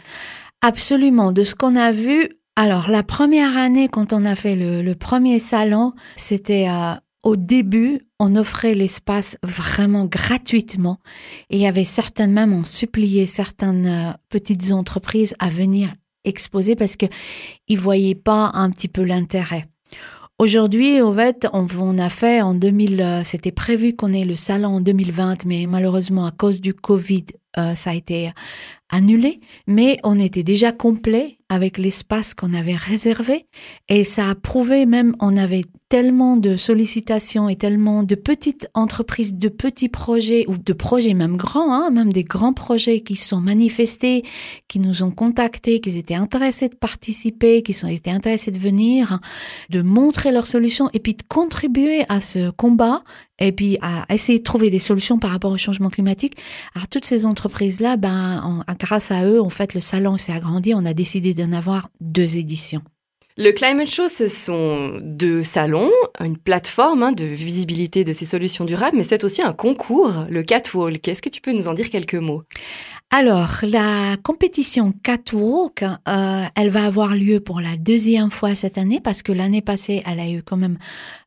Absolument. 0.62 1.32
De 1.32 1.44
ce 1.44 1.54
qu'on 1.54 1.76
a 1.76 1.92
vu, 1.92 2.30
alors 2.56 2.90
la 2.90 3.04
première 3.04 3.56
année 3.56 3.90
quand 3.90 4.12
on 4.12 4.26
a 4.26 4.36
fait 4.36 4.56
le, 4.56 4.96
premier 4.96 5.38
salon, 5.38 5.94
c'était 6.16 6.68
euh, 6.68 6.96
au 7.22 7.36
début, 7.36 8.08
on 8.20 8.36
offrait 8.36 8.74
l'espace 8.74 9.38
vraiment 9.44 10.06
gratuitement 10.06 10.98
et 11.52 11.58
il 11.58 11.62
y 11.62 11.68
avait 11.68 11.84
certaines 11.84 12.34
même, 12.34 12.54
on 12.54 12.64
suppliait 12.64 13.28
certaines 13.28 13.86
euh, 13.86 14.14
petites 14.30 14.72
entreprises 14.72 15.36
à 15.38 15.50
venir 15.50 15.90
exposé 16.28 16.76
parce 16.76 16.96
que 16.96 17.06
ils 17.68 17.80
voyaient 17.80 18.16
pas 18.16 18.52
un 18.54 18.70
petit 18.70 18.88
peu 18.88 19.04
l'intérêt. 19.04 19.68
Aujourd'hui, 20.40 21.02
en 21.02 21.16
fait, 21.16 21.48
on, 21.52 21.98
a 21.98 22.10
fait 22.10 22.42
en 22.42 22.54
2000, 22.54 23.02
euh, 23.02 23.24
c'était 23.24 23.52
prévu 23.52 23.96
qu'on 23.96 24.14
ait 24.14 24.24
le 24.24 24.36
salon 24.36 24.76
en 24.76 24.82
2020, 24.82 25.46
mais 25.46 25.66
malheureusement 25.68 26.28
à 26.28 26.32
cause 26.32 26.62
du 26.62 26.76
Covid, 26.76 27.26
euh, 27.58 27.74
ça 27.74 27.90
a 27.90 27.94
été 27.96 28.32
annulé. 28.90 29.40
Mais 29.68 29.98
on 30.04 30.20
était 30.20 30.44
déjà 30.44 30.72
complet 30.72 31.38
avec 31.50 31.78
l'espace 31.78 32.34
qu'on 32.34 32.54
avait 32.54 32.76
réservé 32.76 33.46
et 33.88 34.04
ça 34.04 34.30
a 34.30 34.36
prouvé 34.36 34.86
même, 34.86 35.16
on 35.20 35.38
avait 35.38 35.64
tellement 35.90 36.36
de 36.36 36.58
sollicitations 36.58 37.48
et 37.48 37.56
tellement 37.56 38.04
de 38.04 38.16
petites 38.16 38.70
entreprises, 38.74 39.36
de 39.36 39.48
petits 39.48 39.88
projets 39.88 40.44
ou 40.50 40.58
de 40.58 40.74
projets 40.74 41.14
même 41.14 41.38
grands, 41.38 41.74
hein, 41.74 41.90
même 41.90 42.12
des 42.12 42.26
grands 42.26 42.52
projets 42.52 43.00
qui 43.00 43.16
se 43.16 43.30
sont 43.30 43.40
manifestés, 43.40 44.26
qui 44.68 44.80
nous 44.80 45.04
ont 45.04 45.12
contactés, 45.12 45.80
qui 45.80 45.98
étaient 45.98 46.16
intéressés 46.16 46.68
de 46.68 46.76
participer, 46.76 47.64
qui 47.64 47.72
sont 47.72 47.88
été 47.88 48.12
intéressés 48.12 48.52
de 48.52 48.60
venir, 48.60 49.20
de 49.70 49.82
montrer 49.82 50.32
leurs 50.34 50.48
solutions 50.48 50.90
et 50.92 51.00
puis 51.00 51.14
de 51.14 51.24
contribuer 51.30 52.04
à 52.10 52.20
ce 52.20 52.50
combat 52.50 53.04
et 53.40 53.52
puis 53.52 53.78
à 53.82 54.06
essayer 54.14 54.40
de 54.40 54.44
trouver 54.44 54.70
des 54.70 54.80
solutions 54.80 55.20
par 55.20 55.32
rapport 55.32 55.52
au 55.52 55.58
changement 55.58 55.90
climatique. 55.90 56.36
Alors 56.76 56.90
toutes 56.90 57.06
ces 57.06 57.26
entreprises-là, 57.26 57.96
ben, 57.96 58.64
grâce 58.78 59.12
à 59.12 59.26
eux, 59.26 59.42
en 59.42 59.50
fait, 59.50 59.74
le 59.74 59.82
salon 59.82 60.18
s'est 60.18 60.34
agrandi. 60.34 60.74
On 60.74 60.86
a 60.86 60.94
décidé 60.94 61.34
d'en 61.34 61.52
avoir 61.52 61.90
deux 62.00 62.38
éditions. 62.38 62.82
Le 63.40 63.52
Climate 63.52 63.88
Show, 63.88 64.10
ce 64.10 64.26
sont 64.26 64.98
deux 65.00 65.44
salons, 65.44 65.92
une 66.20 66.38
plateforme 66.38 67.04
hein, 67.04 67.12
de 67.12 67.24
visibilité 67.24 68.04
de 68.04 68.12
ces 68.12 68.26
solutions 68.26 68.66
durables, 68.66 68.98
mais 68.98 69.04
c'est 69.04 69.24
aussi 69.24 69.44
un 69.44 69.54
concours, 69.54 70.26
le 70.28 70.42
Catwalk. 70.42 71.08
Est-ce 71.08 71.22
que 71.22 71.30
tu 71.30 71.40
peux 71.40 71.52
nous 71.52 71.68
en 71.68 71.76
dire 71.76 71.92
quelques 71.92 72.16
mots? 72.16 72.42
Alors, 73.10 73.60
la 73.62 74.18
compétition 74.22 74.92
Catwalk, 75.04 75.84
euh, 75.84 76.44
elle 76.56 76.70
va 76.70 76.86
avoir 76.86 77.16
lieu 77.16 77.40
pour 77.40 77.62
la 77.62 77.78
deuxième 77.78 78.32
fois 78.32 78.56
cette 78.56 78.80
année 78.80 79.00
parce 79.02 79.22
que 79.22 79.32
l'année 79.32 79.62
passée, 79.62 80.02
elle 80.06 80.20
a 80.20 80.28
eu 80.28 80.42
quand 80.42 80.58
même 80.58 80.80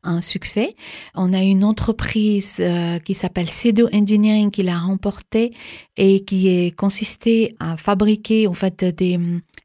un 0.03 0.19
succès. 0.19 0.75
On 1.15 1.33
a 1.33 1.41
une 1.41 1.63
entreprise 1.63 2.57
euh, 2.59 2.99
qui 2.99 3.13
s'appelle 3.13 3.49
Cedo 3.49 3.87
Engineering 3.93 4.51
qui 4.51 4.61
l'a 4.61 4.77
remporté 4.77 5.49
et 5.97 6.23
qui 6.23 6.49
est 6.49 6.75
consisté 6.75 7.55
à 7.59 7.77
fabriquer 7.77 8.47
en 8.47 8.53
fait 8.53 8.83
des 8.83 9.17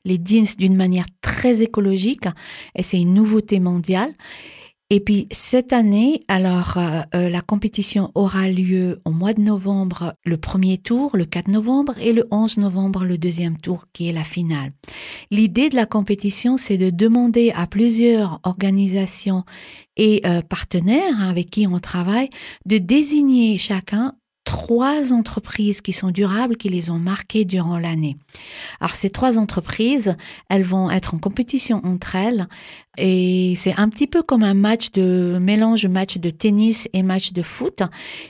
les 0.07 0.21
jeans 0.25 0.47
d'une 0.57 0.77
manière 0.77 1.07
très 1.21 1.63
écologique 1.63 2.27
et 2.75 2.83
c'est 2.83 3.01
une 3.01 3.15
nouveauté 3.15 3.61
mondiale. 3.61 4.13
Et 4.89 5.01
puis 5.01 5.27
cette 5.33 5.73
année, 5.73 6.25
alors 6.29 6.75
euh, 6.77 7.01
euh, 7.17 7.29
la 7.29 7.41
compétition 7.41 8.13
aura 8.15 8.49
lieu 8.49 9.01
au 9.05 9.11
mois 9.11 9.33
de 9.33 9.41
novembre, 9.41 10.15
le 10.25 10.37
premier 10.37 10.79
tour, 10.79 11.17
le 11.17 11.25
4 11.25 11.49
novembre, 11.49 11.95
et 11.99 12.13
le 12.13 12.29
11 12.31 12.59
novembre, 12.59 13.05
le 13.05 13.19
deuxième 13.19 13.57
tour, 13.57 13.87
qui 13.93 14.09
est 14.09 14.13
la 14.13 14.23
finale. 14.23 14.71
L'idée 15.33 15.71
de 15.71 15.75
la 15.75 15.87
compétition, 15.87 16.57
c'est 16.57 16.79
de 16.79 16.91
demander 16.91 17.51
à 17.57 17.67
plusieurs 17.67 18.39
organisations 18.45 19.45
et 19.97 20.21
euh, 20.25 20.41
partenaires 20.43 21.21
avec 21.21 21.51
qui 21.51 21.67
on 21.67 21.81
travaille 21.81 22.31
de 22.65 22.79
désigner 22.79 23.59
chacun 23.59 24.15
trois 24.47 25.13
entreprises 25.13 25.83
qui 25.83 25.93
sont 25.93 26.11
durables, 26.11 26.57
qui 26.57 26.71
les 26.71 26.89
ont 26.91 26.99
marquées 26.99 27.45
durant 27.45 27.79
l'année. 27.79 28.17
Alors 28.81 28.95
ces 28.95 29.11
trois 29.11 29.39
entreprises, 29.39 30.17
elles 30.49 30.63
vont 30.63 30.89
être 30.91 31.15
en 31.15 31.19
compétition 31.19 31.83
entre 31.85 32.15
elles 32.15 32.47
Et 32.99 33.55
c'est 33.57 33.75
un 33.79 33.89
petit 33.89 34.07
peu 34.07 34.23
comme 34.23 34.43
un 34.43 34.55
match 34.55 34.93
de 34.93 35.39
mélange 35.41 35.87
match 35.87 36.19
de 36.19 36.31
tennis 36.31 36.89
et 36.93 37.03
match 37.03 37.33
de 37.33 37.43
foot. 37.43 37.83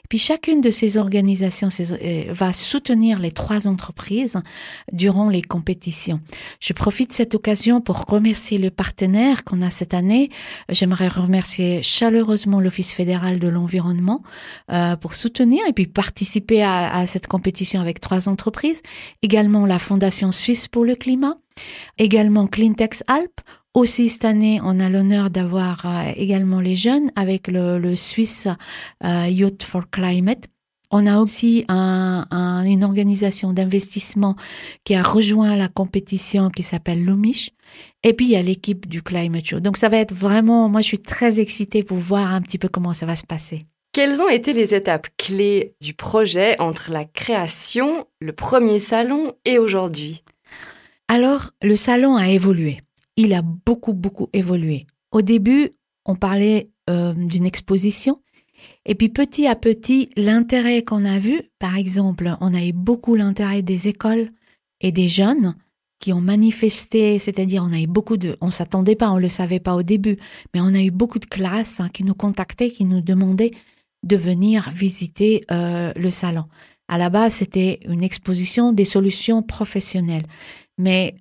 Puis 0.08 0.18
chacune 0.18 0.60
de 0.60 0.70
ces 0.70 0.96
organisations 0.96 1.68
euh, 1.80 2.24
va 2.30 2.52
soutenir 2.52 3.18
les 3.18 3.32
trois 3.32 3.66
entreprises 3.66 4.40
durant 4.92 5.28
les 5.28 5.42
compétitions. 5.42 6.20
Je 6.60 6.72
profite 6.72 7.10
de 7.10 7.14
cette 7.14 7.34
occasion 7.34 7.80
pour 7.80 8.04
remercier 8.08 8.58
le 8.58 8.70
partenaire 8.70 9.44
qu'on 9.44 9.62
a 9.62 9.70
cette 9.70 9.94
année. 9.94 10.30
J'aimerais 10.68 11.08
remercier 11.08 11.82
chaleureusement 11.82 12.60
l'Office 12.60 12.92
fédéral 12.92 13.38
de 13.38 13.48
l'environnement 13.48 14.22
euh, 14.72 14.96
pour 14.96 15.14
soutenir 15.14 15.62
et 15.68 15.72
puis 15.72 15.86
participer 15.86 16.62
à, 16.62 17.06
cette 17.06 17.26
compétition 17.26 17.80
avec 17.80 18.00
trois 18.00 18.28
entreprises. 18.28 18.82
Également 19.22 19.66
la 19.66 19.78
Fondation 19.78 20.32
suisse 20.32 20.68
pour 20.68 20.84
le 20.84 20.94
climat. 20.94 21.36
Également 21.98 22.46
Cleantex 22.46 23.02
Alpes. 23.06 23.40
Aussi 23.76 24.08
cette 24.08 24.24
année, 24.24 24.58
on 24.64 24.80
a 24.80 24.88
l'honneur 24.88 25.28
d'avoir 25.28 25.84
euh, 25.84 26.10
également 26.16 26.60
les 26.60 26.76
jeunes 26.76 27.10
avec 27.14 27.46
le, 27.46 27.78
le 27.78 27.94
Swiss 27.94 28.48
euh, 29.04 29.26
Youth 29.28 29.62
for 29.64 29.90
Climate. 29.90 30.44
On 30.90 31.04
a 31.06 31.20
aussi 31.20 31.66
un- 31.68 32.24
un- 32.30 32.64
une 32.64 32.82
organisation 32.84 33.52
d'investissement 33.52 34.34
qui 34.84 34.94
a 34.94 35.02
rejoint 35.02 35.56
la 35.56 35.68
compétition 35.68 36.48
qui 36.48 36.62
s'appelle 36.62 37.04
Lumish. 37.04 37.50
Et 38.02 38.14
puis, 38.14 38.24
il 38.24 38.30
y 38.30 38.36
a 38.36 38.42
l'équipe 38.42 38.88
du 38.88 39.02
Climate 39.02 39.44
Show. 39.44 39.60
Donc, 39.60 39.76
ça 39.76 39.90
va 39.90 39.98
être 39.98 40.14
vraiment, 40.14 40.70
moi, 40.70 40.80
je 40.80 40.86
suis 40.86 41.00
très 41.02 41.38
excitée 41.38 41.82
pour 41.82 41.98
voir 41.98 42.32
un 42.32 42.40
petit 42.40 42.56
peu 42.56 42.68
comment 42.68 42.94
ça 42.94 43.04
va 43.04 43.14
se 43.14 43.24
passer. 43.26 43.66
Quelles 43.92 44.22
ont 44.22 44.30
été 44.30 44.54
les 44.54 44.74
étapes 44.74 45.08
clés 45.18 45.74
du 45.82 45.92
projet 45.92 46.58
entre 46.60 46.92
la 46.92 47.04
création, 47.04 48.06
le 48.20 48.32
premier 48.32 48.78
salon 48.78 49.34
et 49.44 49.58
aujourd'hui? 49.58 50.22
Alors, 51.08 51.50
le 51.62 51.76
salon 51.76 52.16
a 52.16 52.30
évolué. 52.30 52.80
Il 53.16 53.34
a 53.34 53.42
beaucoup, 53.42 53.94
beaucoup 53.94 54.28
évolué. 54.32 54.86
Au 55.10 55.22
début, 55.22 55.70
on 56.04 56.16
parlait 56.16 56.70
euh, 56.90 57.14
d'une 57.14 57.46
exposition. 57.46 58.20
Et 58.84 58.94
puis 58.94 59.08
petit 59.08 59.46
à 59.46 59.54
petit, 59.54 60.08
l'intérêt 60.16 60.82
qu'on 60.82 61.04
a 61.04 61.18
vu, 61.18 61.42
par 61.58 61.76
exemple, 61.76 62.36
on 62.40 62.54
a 62.54 62.64
eu 62.64 62.72
beaucoup 62.72 63.14
l'intérêt 63.14 63.62
des 63.62 63.88
écoles 63.88 64.30
et 64.80 64.92
des 64.92 65.08
jeunes 65.08 65.54
qui 65.98 66.12
ont 66.12 66.20
manifesté, 66.20 67.18
c'est-à-dire 67.18 67.64
on 67.64 67.72
a 67.72 67.80
eu 67.80 67.86
beaucoup 67.86 68.16
de, 68.16 68.36
on 68.40 68.50
s'attendait 68.50 68.96
pas, 68.96 69.10
on 69.10 69.18
le 69.18 69.28
savait 69.28 69.60
pas 69.60 69.74
au 69.74 69.82
début, 69.82 70.16
mais 70.52 70.60
on 70.60 70.74
a 70.74 70.82
eu 70.82 70.90
beaucoup 70.90 71.18
de 71.18 71.26
classes 71.26 71.80
hein, 71.80 71.88
qui 71.88 72.04
nous 72.04 72.14
contactaient, 72.14 72.70
qui 72.70 72.84
nous 72.84 73.00
demandaient 73.00 73.52
de 74.02 74.16
venir 74.16 74.70
visiter 74.70 75.44
euh, 75.50 75.92
le 75.96 76.10
salon. 76.10 76.44
À 76.88 76.98
la 76.98 77.08
base, 77.10 77.34
c'était 77.34 77.80
une 77.88 78.02
exposition 78.02 78.72
des 78.72 78.84
solutions 78.84 79.42
professionnelles. 79.42 80.26
Mais 80.78 81.16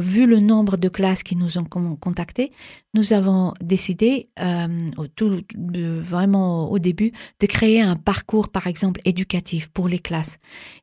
vu 0.00 0.26
le 0.26 0.40
nombre 0.40 0.76
de 0.76 0.88
classes 0.88 1.22
qui 1.22 1.36
nous 1.36 1.58
ont 1.58 1.64
con- 1.64 1.96
contactés, 1.96 2.52
nous 2.92 3.12
avons 3.12 3.52
décidé, 3.60 4.28
euh, 4.40 4.88
tout, 5.16 5.40
vraiment 5.56 6.70
au 6.70 6.78
début, 6.78 7.12
de 7.40 7.46
créer 7.46 7.80
un 7.80 7.96
parcours, 7.96 8.48
par 8.48 8.66
exemple, 8.66 9.00
éducatif 9.04 9.68
pour 9.68 9.88
les 9.88 9.98
classes. 9.98 10.38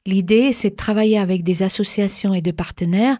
L'idée, 0.06 0.52
c'est 0.54 0.72
de 0.72 0.76
travailler 0.76 1.18
avec 1.18 1.44
des 1.44 1.64
associations 1.64 2.34
et 2.34 2.42
de 2.42 2.52
partenaires 2.52 3.18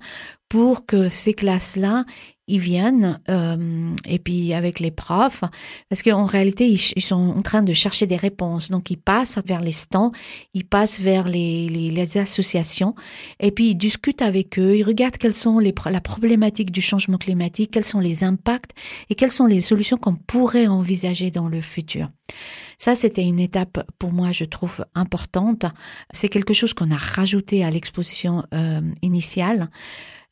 pour 0.50 0.86
que 0.86 1.10
ces 1.10 1.34
classes-là, 1.34 2.06
ils 2.52 2.60
viennent, 2.60 3.20
euh, 3.30 3.96
et 4.06 4.20
puis 4.20 4.54
avec 4.54 4.82
les 4.82 4.92
profs, 4.92 5.44
parce 5.90 6.04
qu'en 6.04 6.26
réalité, 6.26 6.68
ils, 6.68 7.02
sont 7.02 7.34
en 7.38 7.42
train 7.42 7.64
de 7.64 7.72
chercher 7.72 8.08
des 8.08 8.18
réponses. 8.18 8.70
Donc, 8.70 8.92
ils 8.92 8.98
passent 8.98 9.40
vers 9.46 9.62
les 9.62 9.72
stands, 9.72 10.12
ils 10.54 10.66
passent 10.66 11.00
vers 11.00 11.28
les, 11.28 12.18
associations, 12.18 12.94
et 13.40 13.52
puis 13.52 13.70
ils 13.70 13.76
discutent 13.76 14.22
avec 14.22 14.60
eux, 14.60 14.76
ils 14.76 14.84
regardent 14.84 15.18
quelles 15.18 15.34
sont 15.34 15.60
les, 15.60 15.74
la 15.90 16.02
problématique 16.02 16.72
du 16.72 16.82
changement 16.82 17.18
climatique, 17.18 17.72
quels 17.72 17.86
sont 17.86 18.02
les 18.02 18.26
impacts 18.26 18.72
et 19.10 19.16
quelles 19.16 19.32
sont 19.32 19.46
les 19.46 19.62
solutions 19.62 19.98
qu'on 19.98 20.16
pourrait 20.16 20.68
envisager 20.68 21.32
dans 21.32 21.48
le 21.48 21.62
futur. 21.62 22.10
Ça, 22.78 22.96
c'était 22.96 23.24
une 23.24 23.40
étape 23.40 23.88
pour 23.98 24.12
moi, 24.12 24.32
je 24.32 24.44
trouve, 24.44 24.84
importante. 24.96 25.66
C'est 26.12 26.30
quelque 26.30 26.54
chose 26.54 26.74
qu'on 26.74 26.92
a 26.92 26.98
rajouté 26.98 27.64
à 27.64 27.72
l'exposition 27.72 28.44
euh, 28.54 28.82
initiale. 29.02 29.70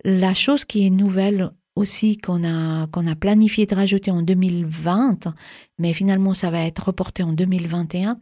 La 0.03 0.33
chose 0.33 0.65
qui 0.65 0.85
est 0.85 0.89
nouvelle 0.89 1.51
aussi 1.79 2.17
qu'on 2.17 2.43
a 2.43 2.87
qu'on 2.87 3.07
a 3.07 3.15
planifié 3.15 3.65
de 3.65 3.73
rajouter 3.73 4.11
en 4.11 4.21
2020, 4.21 5.33
mais 5.79 5.93
finalement 5.93 6.33
ça 6.33 6.51
va 6.51 6.59
être 6.65 6.87
reporté 6.87 7.23
en 7.23 7.33
2021, 7.33 8.19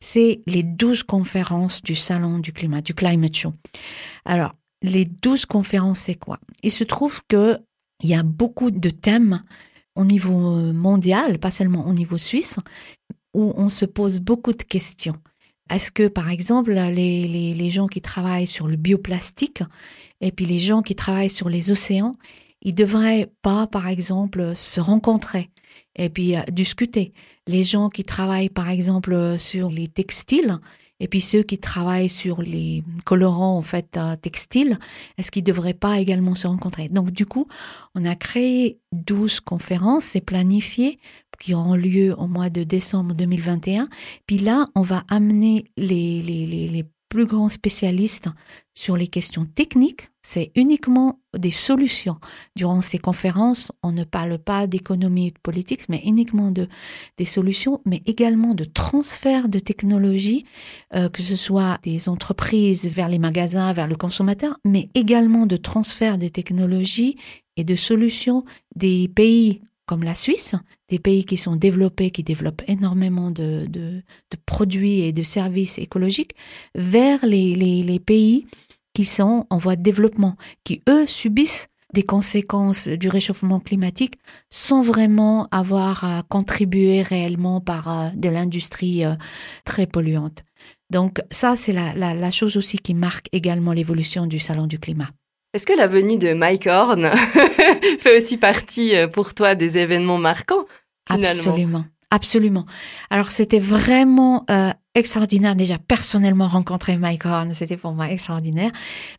c'est 0.00 0.42
les 0.46 0.62
12 0.62 1.02
conférences 1.02 1.82
du 1.82 1.94
salon 1.94 2.38
du 2.38 2.52
climat, 2.52 2.80
du 2.80 2.94
climate 2.94 3.36
show. 3.36 3.52
Alors, 4.24 4.54
les 4.82 5.04
12 5.04 5.46
conférences, 5.46 6.00
c'est 6.00 6.14
quoi? 6.14 6.38
Il 6.62 6.70
se 6.70 6.84
trouve 6.84 7.20
que 7.28 7.58
il 8.02 8.08
y 8.08 8.14
a 8.14 8.22
beaucoup 8.22 8.70
de 8.70 8.90
thèmes 8.90 9.42
au 9.94 10.04
niveau 10.04 10.72
mondial, 10.72 11.38
pas 11.38 11.50
seulement 11.50 11.86
au 11.86 11.92
niveau 11.92 12.18
suisse, 12.18 12.58
où 13.34 13.52
on 13.56 13.68
se 13.68 13.84
pose 13.84 14.20
beaucoup 14.20 14.52
de 14.52 14.62
questions. 14.62 15.16
Est-ce 15.70 15.92
que, 15.92 16.08
par 16.08 16.28
exemple, 16.28 16.72
les, 16.72 17.28
les, 17.28 17.54
les 17.54 17.70
gens 17.70 17.86
qui 17.86 18.00
travaillent 18.00 18.48
sur 18.48 18.66
le 18.66 18.76
bioplastique 18.76 19.62
et 20.20 20.32
puis 20.32 20.44
les 20.44 20.58
gens 20.58 20.82
qui 20.82 20.94
travaillent 20.94 21.30
sur 21.30 21.48
les 21.48 21.70
océans, 21.70 22.16
ils 22.62 22.74
devraient 22.74 23.30
pas, 23.42 23.66
par 23.66 23.88
exemple, 23.88 24.56
se 24.56 24.80
rencontrer 24.80 25.50
et 25.96 26.08
puis 26.08 26.36
euh, 26.36 26.42
discuter. 26.50 27.12
Les 27.46 27.64
gens 27.64 27.90
qui 27.90 28.04
travaillent, 28.04 28.48
par 28.48 28.70
exemple, 28.70 29.38
sur 29.38 29.68
les 29.68 29.88
textiles 29.88 30.58
et 31.02 31.08
puis 31.08 31.20
ceux 31.20 31.42
qui 31.42 31.58
travaillent 31.58 32.08
sur 32.08 32.42
les 32.42 32.84
colorants 33.04 33.58
en 33.58 33.62
fait 33.62 33.96
euh, 33.96 34.14
textiles, 34.14 34.78
est-ce 35.18 35.32
qu'ils 35.32 35.42
devraient 35.42 35.74
pas 35.74 35.98
également 35.98 36.36
se 36.36 36.46
rencontrer? 36.46 36.88
Donc 36.88 37.10
du 37.10 37.26
coup, 37.26 37.48
on 37.96 38.04
a 38.04 38.14
créé 38.14 38.78
12 38.92 39.40
conférences, 39.40 40.04
c'est 40.04 40.20
planifié 40.20 41.00
qui 41.40 41.54
auront 41.54 41.74
lieu 41.74 42.14
au 42.16 42.28
mois 42.28 42.50
de 42.50 42.62
décembre 42.62 43.16
2021. 43.16 43.88
Puis 44.26 44.38
là, 44.38 44.66
on 44.76 44.82
va 44.82 45.02
amener 45.08 45.64
les, 45.76 46.22
les, 46.22 46.46
les 46.46 46.84
plus 47.12 47.26
grands 47.26 47.50
spécialistes 47.50 48.30
sur 48.72 48.96
les 48.96 49.06
questions 49.06 49.44
techniques. 49.44 50.08
C'est 50.22 50.50
uniquement 50.54 51.20
des 51.36 51.50
solutions. 51.50 52.16
Durant 52.56 52.80
ces 52.80 52.96
conférences, 52.96 53.70
on 53.82 53.92
ne 53.92 54.04
parle 54.04 54.38
pas 54.38 54.66
d'économie 54.66 55.26
et 55.26 55.30
de 55.30 55.38
politique, 55.42 55.90
mais 55.90 56.00
uniquement 56.06 56.50
de 56.50 56.68
des 57.18 57.26
solutions, 57.26 57.82
mais 57.84 58.02
également 58.06 58.54
de 58.54 58.64
transfert 58.64 59.50
de 59.50 59.58
technologie, 59.58 60.46
euh, 60.94 61.10
que 61.10 61.22
ce 61.22 61.36
soit 61.36 61.78
des 61.82 62.08
entreprises 62.08 62.88
vers 62.88 63.08
les 63.08 63.18
magasins, 63.18 63.74
vers 63.74 63.88
le 63.88 63.96
consommateur, 63.96 64.56
mais 64.64 64.88
également 64.94 65.44
de 65.44 65.58
transfert 65.58 66.16
de 66.16 66.28
technologies 66.28 67.18
et 67.58 67.64
de 67.64 67.76
solutions 67.76 68.46
des 68.74 69.08
pays 69.08 69.60
comme 69.92 70.04
la 70.04 70.14
Suisse, 70.14 70.54
des 70.88 70.98
pays 70.98 71.26
qui 71.26 71.36
sont 71.36 71.54
développés, 71.54 72.10
qui 72.10 72.22
développent 72.22 72.62
énormément 72.66 73.30
de, 73.30 73.68
produits 74.46 75.00
et 75.02 75.12
de 75.12 75.22
services 75.22 75.76
écologiques, 75.76 76.34
vers 76.74 77.26
les, 77.26 78.00
pays 78.00 78.46
qui 78.94 79.04
sont 79.04 79.46
en 79.50 79.58
voie 79.58 79.76
de 79.76 79.82
développement, 79.82 80.38
qui 80.64 80.80
eux 80.88 81.04
subissent 81.04 81.68
des 81.92 82.04
conséquences 82.04 82.88
du 82.88 83.10
réchauffement 83.10 83.60
climatique 83.60 84.14
sans 84.48 84.80
vraiment 84.80 85.46
avoir 85.50 86.04
à 86.04 86.22
contribuer 86.22 87.02
réellement 87.02 87.60
par 87.60 87.88
euh, 87.88 88.08
de 88.14 88.30
l'industrie 88.30 89.04
euh, 89.04 89.12
très 89.66 89.86
polluante. 89.86 90.42
Donc 90.88 91.20
ça, 91.30 91.54
c'est 91.54 91.74
la 91.74 92.30
chose 92.30 92.56
aussi 92.56 92.78
qui 92.78 92.94
marque 92.94 93.28
également 93.32 93.74
l'évolution 93.74 94.24
du 94.24 94.38
Salon 94.38 94.66
du 94.66 94.78
climat. 94.78 95.10
Est-ce 95.54 95.66
que 95.66 95.76
la 95.76 95.86
venue 95.86 96.16
de 96.16 96.32
Mike 96.32 96.66
Horn 96.66 97.10
fait 97.98 98.16
aussi 98.16 98.38
partie 98.38 98.96
euh, 98.96 99.06
pour 99.06 99.34
toi 99.34 99.54
des 99.54 99.76
événements 99.76 100.16
marquants 100.16 100.64
Absolument, 101.10 101.84
absolument. 102.10 102.64
Alors 103.10 103.30
c'était 103.30 103.58
vraiment 103.58 104.46
euh, 104.50 104.70
extraordinaire 104.94 105.54
déjà 105.54 105.76
personnellement 105.76 106.48
rencontrer 106.48 106.96
Mike 106.96 107.26
Horn, 107.26 107.52
c'était 107.52 107.76
pour 107.76 107.92
moi 107.92 108.10
extraordinaire. 108.10 108.70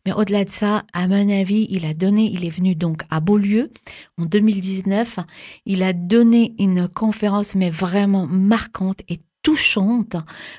Mais 0.08 0.13
au-delà 0.13 0.44
de 0.44 0.50
ça, 0.50 0.84
à 0.94 1.08
mon 1.08 1.30
avis, 1.30 1.68
il 1.70 1.86
a 1.86 1.94
donné, 1.94 2.32
il 2.34 2.46
est 2.46 2.50
venu 2.50 2.74
donc 2.74 3.04
à 3.12 3.20
Beaulieu 3.20 3.72
en 4.20 4.25
2019, 4.25 5.20
il 5.68 5.84
a 5.84 5.94
donné 5.94 6.56
une 6.58 6.88
conférence 6.88 7.54
mais 7.54 7.70
vraiment 7.70 8.25
marquante 8.25 9.02
et 9.08 9.20
touchante. 9.43 10.15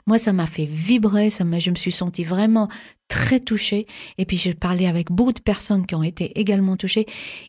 Moi, 0.06 0.18
ça 0.18 0.32
m'a 0.32 0.46
fait 0.46 0.66
vibrer, 0.66 1.30
ça 1.30 1.42
m'a, 1.44 1.58
je 1.58 1.70
me 1.70 1.74
suis 1.74 1.90
sentie 1.90 2.22
vraiment 2.22 2.68
très 3.08 3.40
touchée. 3.40 3.86
Et 4.18 4.26
puis, 4.26 4.36
j'ai 4.36 4.54
parlé 4.54 4.86
avec 4.86 5.10
beaucoup 5.10 5.32
de 5.32 5.40
personnes 5.40 5.86
qui 5.86 5.94
ont 5.94 6.02
été 6.02 6.38
également 6.38 6.76
touchées. 6.76 7.06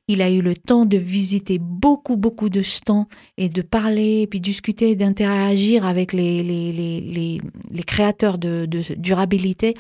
Il 0.08 0.22
a 0.22 0.32
eu 0.32 0.42
le 0.42 0.56
temps 0.56 0.86
de 0.86 0.98
visiter 0.98 1.60
beaucoup, 1.60 2.16
beaucoup 2.16 2.50
de 2.50 2.62
stands 2.62 3.08
et 3.38 3.50
de 3.50 3.62
parler, 3.62 4.22
et 4.22 4.28
puis 4.28 4.40
discuter, 4.40 4.96
d'interagir 4.96 5.86
avec 5.86 6.14
les, 6.14 6.42
les, 6.42 6.72
les, 6.72 7.02
les, 7.02 7.42
les 7.70 7.84
créateurs 7.84 8.38
de, 8.38 8.66
de 8.66 8.82
durabilité. 8.96 9.76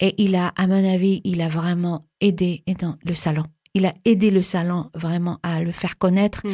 Et 0.00 0.14
il 0.18 0.34
a, 0.34 0.48
à 0.48 0.66
mon 0.66 0.84
avis, 0.92 1.20
il 1.24 1.40
a 1.40 1.48
vraiment 1.48 2.02
aidé 2.20 2.64
dans 2.80 2.96
le 3.04 3.14
salon. 3.14 3.44
Il 3.74 3.86
a 3.86 3.94
aidé 4.04 4.30
le 4.30 4.42
salon 4.42 4.90
vraiment 4.94 5.38
à 5.42 5.62
le 5.62 5.72
faire 5.72 5.98
connaître. 5.98 6.46
Mm. 6.46 6.50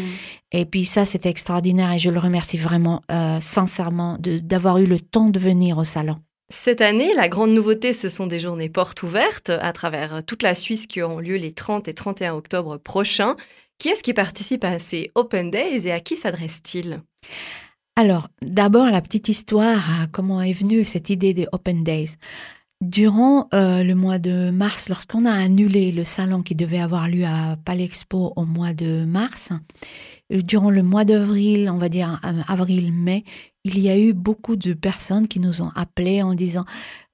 Et 0.53 0.65
puis 0.65 0.85
ça, 0.85 1.05
c'était 1.05 1.29
extraordinaire 1.29 1.93
et 1.93 1.99
je 1.99 2.11
le 2.11 2.19
remercie 2.19 2.59
vraiment 2.59 3.01
euh, 3.11 3.39
sincèrement 3.41 4.19
d'avoir 4.21 4.79
eu 4.79 4.87
le 4.87 5.01
temps 5.01 5.29
de 5.29 5.39
venir 5.39 5.79
au 5.79 5.85
salon. 5.85 6.17
Cette 6.51 6.81
année, 6.81 7.13
la 7.15 7.29
grande 7.29 7.51
nouveauté, 7.51 7.93
ce 7.93 8.09
sont 8.09 8.27
des 8.27 8.41
journées 8.41 8.71
portes 8.71 9.03
ouvertes 9.03 9.51
à 9.51 9.73
travers 9.73 10.23
toute 10.25 10.43
la 10.43 10.55
Suisse 10.55 10.87
qui 10.87 11.03
auront 11.03 11.19
lieu 11.19 11.37
les 11.37 11.53
30 11.53 11.89
et 11.89 11.95
31 11.95 12.35
octobre 12.35 12.79
prochains. 12.79 13.37
Qui 13.79 13.91
est-ce 13.91 14.03
qui 14.03 14.15
participe 14.15 14.65
à 14.65 14.79
ces 14.79 15.11
Open 15.15 15.51
Days 15.51 15.87
et 15.87 15.93
à 15.93 16.01
qui 16.01 16.17
s'adresse-t-il? 16.17 17.03
Alors, 17.97 18.29
d'abord, 18.43 18.87
la 18.87 19.03
petite 19.03 19.29
histoire, 19.29 19.83
comment 20.13 20.41
est 20.41 20.53
venue 20.53 20.85
cette 20.85 21.11
idée 21.11 21.35
des 21.35 21.47
Open 21.53 21.85
Days? 21.85 22.15
Durant 22.81 23.49
euh, 23.55 23.83
le 23.83 23.97
mois 23.97 24.21
de 24.21 24.51
mars, 24.51 24.89
lorsqu'on 24.89 25.25
a 25.25 25.33
annulé 25.33 25.91
le 25.91 26.05
salon 26.05 26.43
qui 26.43 26.55
devait 26.55 26.79
avoir 26.79 27.09
lieu 27.09 27.25
à 27.25 27.57
Palexpo 27.65 28.33
au 28.37 28.45
mois 28.45 28.73
de 28.73 29.05
mars, 29.05 29.51
euh, 30.33 30.43
durant 30.43 30.71
le 30.71 30.85
mois 30.85 31.05
d'avril, 31.05 31.69
on 31.71 31.79
va 31.79 31.89
dire 31.89 32.21
euh, 32.25 32.41
avril-mai, 32.47 33.25
il 33.65 33.81
y 33.81 33.89
a 33.89 33.99
eu 33.99 34.13
beaucoup 34.13 34.55
de 34.55 34.75
personnes 34.75 35.27
qui 35.27 35.41
nous 35.41 35.61
ont 35.61 35.73
appelés 35.75 36.23
en 36.23 36.35
disant 36.35 36.67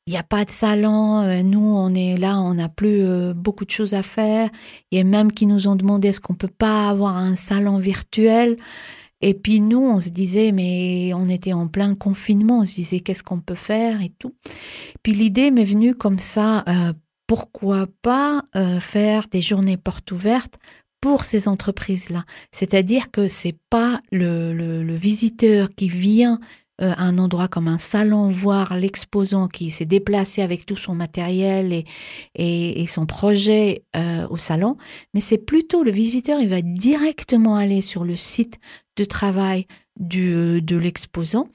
il 0.07 0.11
n'y 0.11 0.19
a 0.19 0.23
pas 0.23 0.45
de 0.45 0.51
salon, 0.51 1.43
nous 1.45 1.65
on 1.65 1.95
est 1.95 2.19
là, 2.19 2.39
on 2.39 2.53
n'a 2.53 2.69
plus 2.69 3.33
beaucoup 3.35 3.65
de 3.65 3.71
choses 3.71 3.95
à 3.95 4.03
faire. 4.03 4.51
Il 4.91 4.99
y 4.99 5.01
a 5.01 5.05
même 5.05 5.33
qui 5.33 5.47
nous 5.47 5.67
ont 5.67 5.77
demandé 5.77 6.09
est-ce 6.09 6.21
qu'on 6.21 6.35
peut 6.35 6.47
pas 6.47 6.91
avoir 6.91 7.17
un 7.17 7.37
salon 7.37 7.79
virtuel? 7.79 8.59
Et 9.27 9.33
puis 9.33 9.61
nous, 9.61 9.81
on 9.81 10.01
se 10.01 10.11
disait, 10.11 10.53
mais 10.53 11.13
on 11.15 11.31
était 11.31 11.55
en 11.55 11.67
plein 11.67 11.95
confinement, 11.95 12.59
on 12.59 12.67
se 12.67 12.75
disait, 12.75 13.01
qu'est-ce 13.01 13.23
qu'on 13.23 13.41
peut 13.41 13.55
faire 13.55 14.03
et 14.03 14.13
tout. 14.19 14.35
Puis 15.03 15.15
l'idée 15.15 15.51
m'est 15.51 15.65
venue 15.65 15.95
comme 15.95 16.19
ça, 16.19 16.63
euh, 16.69 16.93
pourquoi 17.27 17.87
pas 18.03 18.43
euh, 18.55 18.81
faire 18.81 19.27
des 19.31 19.41
journées 19.41 19.79
portes 19.79 20.13
ouvertes 20.13 20.59
pour 21.01 21.25
ces 21.25 21.49
entreprises-là. 21.49 22.25
C'est-à-dire 22.53 23.11
que 23.11 23.27
c'est 23.29 23.57
pas 23.71 23.99
le, 24.13 24.53
le, 24.53 24.95
visiteur 24.95 25.71
qui 25.75 25.89
vient 25.89 26.39
euh, 26.83 26.93
à 26.95 27.05
un 27.05 27.17
endroit 27.17 27.49
comme 27.49 27.69
un 27.69 27.79
salon 27.79 28.29
voir 28.29 28.77
l'exposant 28.77 29.49
qui 29.49 29.71
s'est 29.71 29.87
déplacé 29.87 30.43
avec 30.43 30.67
tout 30.67 30.77
son 30.77 30.95
matériel 30.95 31.73
et, 31.73 31.87
et, 32.35 32.87
son 32.87 33.07
projet 33.07 33.85
au 34.29 34.37
salon, 34.37 34.77
mais 35.15 35.21
c'est 35.21 35.39
plutôt 35.39 35.83
le 35.83 35.91
visiteur, 35.91 36.41
il 36.41 36.49
va 36.49 36.61
directement 36.61 37.57
aller 37.57 37.81
sur 37.81 38.05
le 38.05 38.17
site 38.17 38.59
de 38.97 39.05
travail 39.05 39.67
du, 39.99 40.61
de 40.63 40.77
l'exposant 40.77 41.49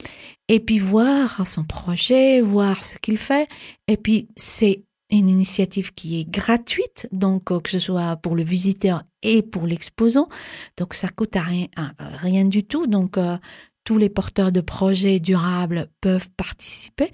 et 0.48 0.60
puis 0.60 0.80
voir 0.80 1.46
son 1.46 1.64
projet, 1.64 2.42
voir 2.42 2.84
ce 2.84 2.98
qu'il 2.98 3.18
fait. 3.18 3.48
Et 3.88 3.98
puis 3.98 4.28
c'est 4.36 4.84
une 5.12 5.30
initiative 5.30 5.94
qui 5.94 6.20
est 6.20 6.30
gratuite, 6.30 7.08
donc 7.12 7.52
euh, 7.52 7.60
que 7.60 7.70
ce 7.70 7.80
soit 7.80 8.16
pour 8.18 8.36
le 8.36 8.44
visiteur 8.44 9.04
et 9.24 9.42
pour 9.42 9.66
l'exposant. 9.66 10.30
Donc 10.78 10.94
ça 10.94 11.10
coûte 11.10 11.36
rien, 11.36 11.68
rien 11.98 12.46
du 12.46 12.64
tout. 12.64 12.86
Donc 12.86 13.18
euh, 13.18 13.38
tous 13.84 13.98
les 13.98 14.10
porteurs 14.10 14.52
de 14.52 14.62
projets 14.62 15.20
durables 15.20 15.88
peuvent 16.02 16.30
participer 16.38 17.12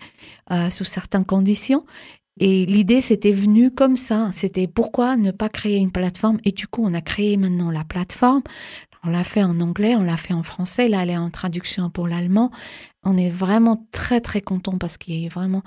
euh, 0.51 0.69
sous 0.69 0.83
certaines 0.83 1.25
conditions. 1.25 1.85
Et 2.37 2.65
l'idée, 2.65 2.99
c'était 2.99 3.31
venu 3.31 3.71
comme 3.71 3.95
ça. 3.95 4.29
C'était 4.33 4.67
pourquoi 4.67 5.15
ne 5.15 5.31
pas 5.31 5.47
créer 5.47 5.77
une 5.77 5.91
plateforme? 5.91 6.37
Et 6.43 6.51
du 6.51 6.67
coup, 6.67 6.83
on 6.85 6.93
a 6.93 6.99
créé 6.99 7.37
maintenant 7.37 7.71
la 7.71 7.85
plateforme. 7.85 8.43
On 9.05 9.09
l'a 9.09 9.23
fait 9.23 9.43
en 9.43 9.59
anglais, 9.59 9.95
on 9.95 10.03
l'a 10.03 10.17
fait 10.17 10.33
en 10.33 10.43
français, 10.43 10.87
là 10.87 11.03
elle 11.03 11.11
est 11.11 11.17
en 11.17 11.29
traduction 11.29 11.89
pour 11.89 12.07
l'allemand. 12.07 12.51
On 13.03 13.17
est 13.17 13.29
vraiment 13.29 13.87
très 13.91 14.19
très 14.19 14.41
content 14.41 14.77
parce 14.77 14.97
qu'il 14.97 15.19
y 15.19 15.25
a 15.25 15.29
vraiment 15.29 15.61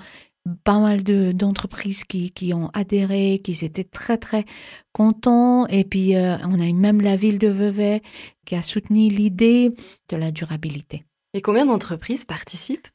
pas 0.63 0.79
mal 0.79 1.03
d'entreprises 1.03 2.03
qui, 2.03 2.31
qui, 2.31 2.53
ont 2.53 2.69
adhéré, 2.73 3.39
qui 3.43 3.53
étaient 3.63 3.83
très 3.83 4.17
très 4.17 4.45
contents. 4.93 5.67
Et 5.67 5.83
puis 5.83 6.15
euh, 6.15 6.37
on 6.47 6.59
a 6.59 6.65
eu 6.65 6.73
même 6.73 7.01
la 7.01 7.15
ville 7.15 7.39
de 7.39 7.47
Vevey 7.47 8.01
qui 8.45 8.55
a 8.55 8.63
soutenu 8.63 9.07
l'idée 9.07 9.73
de 10.09 10.17
la 10.17 10.31
durabilité. 10.31 11.05
Et 11.33 11.41
combien 11.41 11.65
d'entreprises 11.65 12.25
participent? 12.25 12.87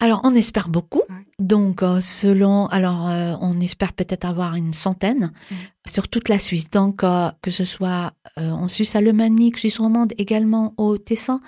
Alors, 0.00 0.20
on 0.22 0.34
espère 0.34 0.68
beaucoup. 0.68 1.02
Donc, 1.40 1.82
euh, 1.82 2.00
selon, 2.00 2.66
alors, 2.66 3.08
euh, 3.08 3.34
on 3.40 3.60
espère 3.60 3.92
peut-être 3.92 4.24
avoir 4.24 4.54
une 4.54 4.72
centaine 4.72 5.32
mm. 5.50 5.54
sur 5.88 6.08
toute 6.08 6.28
la 6.28 6.38
Suisse. 6.38 6.70
Donc, 6.70 7.02
euh, 7.02 7.30
que 7.42 7.50
ce 7.50 7.64
soit 7.64 8.12
en 8.36 8.68
Suisse 8.68 8.94
alémanique, 8.94 9.56
Suisse 9.56 9.78
romande, 9.78 10.12
également 10.16 10.72
au 10.76 10.96
Tessin. 10.96 11.40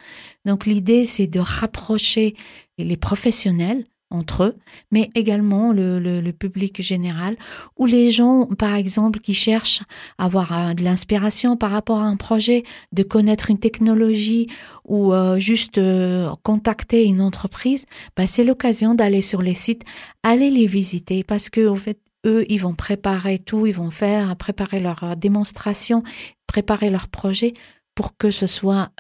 Donc, 0.44 0.66
l'idée, 0.66 1.04
c'est 1.04 1.28
de 1.28 1.38
rapprocher 1.38 2.34
les 2.78 2.96
professionnels 2.96 3.84
entre 4.10 4.42
eux, 4.42 4.56
mais 4.90 5.08
également 5.14 5.72
le, 5.72 6.00
le, 6.00 6.32
public 6.32 6.82
général, 6.82 7.36
ou 7.76 7.86
les 7.86 8.10
gens, 8.10 8.46
par 8.46 8.74
exemple, 8.74 9.20
qui 9.20 9.34
cherchent 9.34 9.82
à 10.18 10.24
avoir 10.24 10.52
euh, 10.52 10.74
de 10.74 10.82
l'inspiration 10.82 11.56
par 11.56 11.70
rapport 11.70 12.00
à 12.00 12.06
un 12.06 12.16
projet, 12.16 12.64
de 12.92 13.02
connaître 13.02 13.50
une 13.50 13.58
technologie 13.58 14.48
ou 14.84 15.12
euh, 15.12 15.38
juste 15.38 15.78
euh, 15.78 16.28
contacter 16.42 17.04
une 17.04 17.20
entreprise, 17.20 17.86
bah, 18.16 18.26
c'est 18.26 18.44
l'occasion 18.44 18.94
d'aller 18.94 19.22
sur 19.22 19.42
les 19.42 19.54
sites, 19.54 19.84
aller 20.22 20.50
les 20.50 20.66
visiter, 20.66 21.22
parce 21.22 21.48
que 21.48 21.72
fait, 21.74 21.98
eux, 22.26 22.44
ils 22.48 22.60
vont 22.60 22.74
préparer 22.74 23.38
tout, 23.38 23.66
ils 23.66 23.74
vont 23.74 23.90
faire, 23.90 24.36
préparer 24.36 24.80
leur 24.80 25.16
démonstration, 25.16 26.02
préparer 26.46 26.90
leur 26.90 27.08
projet 27.08 27.54
pour 27.94 28.16
que 28.16 28.30
ce 28.30 28.46
soit 28.46 28.90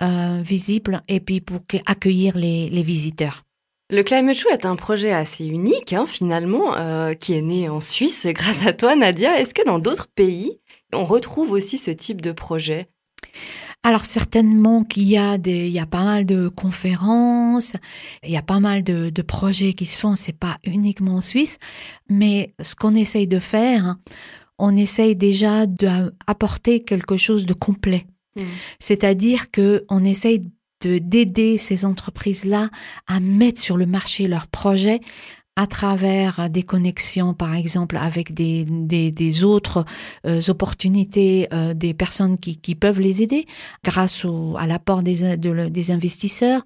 visible 0.42 1.02
et 1.08 1.20
puis 1.20 1.40
pour 1.40 1.60
accueillir 1.86 2.36
les, 2.36 2.68
les 2.68 2.82
visiteurs. 2.82 3.44
Le 3.90 4.04
Climate 4.04 4.36
Show 4.36 4.48
est 4.50 4.66
un 4.66 4.76
projet 4.76 5.10
assez 5.10 5.44
unique, 5.44 5.92
hein, 5.92 6.06
finalement, 6.06 6.76
euh, 6.76 7.14
qui 7.14 7.34
est 7.34 7.42
né 7.42 7.68
en 7.68 7.80
Suisse 7.80 8.26
grâce 8.30 8.64
à 8.64 8.72
toi, 8.72 8.94
Nadia. 8.94 9.40
Est-ce 9.40 9.52
que 9.52 9.66
dans 9.66 9.80
d'autres 9.80 10.08
pays, 10.08 10.60
on 10.92 11.04
retrouve 11.04 11.50
aussi 11.50 11.76
ce 11.76 11.90
type 11.90 12.20
de 12.20 12.32
projet? 12.32 12.88
Alors 13.82 14.04
certainement 14.04 14.84
qu'il 14.84 15.04
y 15.04 15.16
a 15.16 15.38
des, 15.38 15.66
il 15.66 15.72
y 15.72 15.80
a 15.80 15.86
pas 15.86 16.04
mal 16.04 16.26
de 16.26 16.48
conférences, 16.48 17.72
il 18.22 18.30
y 18.30 18.36
a 18.36 18.42
pas 18.42 18.60
mal 18.60 18.84
de, 18.84 19.08
de 19.08 19.22
projets 19.22 19.72
qui 19.72 19.86
se 19.86 19.96
font. 19.96 20.14
C'est 20.14 20.38
pas 20.38 20.58
uniquement 20.64 21.16
en 21.16 21.20
Suisse, 21.22 21.58
mais 22.08 22.52
ce 22.60 22.76
qu'on 22.76 22.94
essaye 22.94 23.26
de 23.26 23.38
faire, 23.38 23.96
on 24.58 24.76
essaye 24.76 25.16
déjà 25.16 25.66
d'apporter 25.66 26.84
quelque 26.84 27.16
chose 27.16 27.46
de 27.46 27.54
complet. 27.54 28.06
Mmh. 28.36 28.42
C'est-à-dire 28.78 29.50
que 29.50 29.84
on 29.88 30.04
essaye 30.04 30.42
de 30.82 30.98
d'aider 30.98 31.58
ces 31.58 31.84
entreprises-là 31.84 32.70
à 33.06 33.20
mettre 33.20 33.60
sur 33.60 33.76
le 33.76 33.86
marché 33.86 34.28
leurs 34.28 34.46
projets 34.46 35.00
à 35.56 35.66
travers 35.66 36.48
des 36.48 36.62
connexions, 36.62 37.34
par 37.34 37.54
exemple, 37.54 37.96
avec 37.98 38.32
des, 38.32 38.64
des, 38.64 39.12
des 39.12 39.44
autres 39.44 39.84
euh, 40.26 40.40
opportunités, 40.48 41.48
euh, 41.52 41.74
des 41.74 41.92
personnes 41.92 42.38
qui, 42.38 42.56
qui 42.56 42.74
peuvent 42.74 43.00
les 43.00 43.20
aider 43.20 43.46
grâce 43.84 44.24
au, 44.24 44.56
à 44.56 44.66
l'apport 44.66 45.02
des, 45.02 45.36
des 45.36 45.90
investisseurs. 45.90 46.64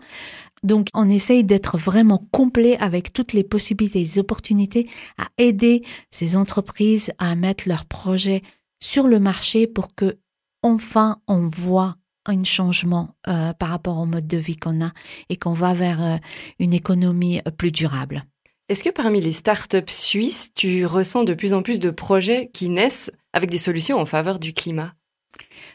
Donc, 0.63 0.89
on 0.95 1.09
essaye 1.09 1.45
d'être 1.45 1.77
vraiment 1.77 2.27
complet 2.31 2.77
avec 2.79 3.13
toutes 3.13 3.33
les 3.33 3.43
possibilités, 3.43 3.99
les 3.99 4.19
opportunités 4.19 4.89
à 5.19 5.27
aider 5.39 5.83
ces 6.11 6.37
entreprises 6.37 7.11
à 7.19 7.35
mettre 7.35 7.69
leurs 7.69 7.87
projets 7.87 8.43
sur 8.81 9.09
le 9.09 9.19
marché 9.19 9.67
pour 9.67 9.95
que, 9.95 10.19
enfin, 10.63 11.19
on 11.27 11.49
voit 11.49 11.97
un 12.27 12.45
changement 12.45 13.15
euh, 13.29 13.53
par 13.53 13.69
rapport 13.71 13.99
au 13.99 14.07
mode 14.07 14.27
de 14.27 14.39
vie 14.39 14.57
qu'on 14.57 14.85
a 14.85 14.91
et 15.29 15.37
qu'on 15.37 15.53
va 15.53 15.75
vers 15.75 16.03
euh, 16.03 16.17
une 16.59 16.73
économie 16.73 17.41
euh, 17.47 17.51
plus 17.51 17.73
durable. 17.73 18.25
Est-ce 18.69 18.83
que 18.83 18.91
parmi 18.91 19.21
les 19.21 19.33
startups 19.33 19.81
suisses, 19.89 20.53
tu 20.55 20.87
ressens 20.87 21.25
de 21.25 21.35
plus 21.35 21.53
en 21.53 21.63
plus 21.63 21.81
de 21.81 21.91
projets 21.91 22.51
qui 22.53 22.71
naissent 22.71 23.11
avec 23.33 23.51
des 23.51 23.59
solutions 23.59 23.99
en 23.99 24.07
faveur 24.07 24.39
du 24.39 24.55
climat? 24.55 24.95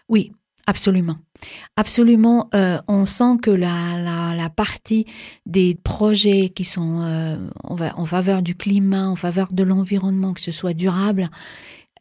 Oui, 0.08 0.32
absolument. 0.66 1.18
Absolument, 1.76 2.50
on 2.88 3.06
sent 3.06 3.38
que 3.44 3.52
la, 3.52 4.34
la, 4.36 4.50
partie 4.50 5.06
des 5.46 5.76
projets 5.76 6.50
qui 6.50 6.64
sont 6.64 7.40
en 7.64 8.06
faveur 8.06 8.42
du 8.42 8.56
climat, 8.56 9.08
en 9.08 9.16
faveur 9.16 9.54
de 9.54 9.64
l'environnement, 9.64 10.34
que 10.34 10.42
ce 10.42 10.52
soit 10.52 10.74
durable, 10.74 11.30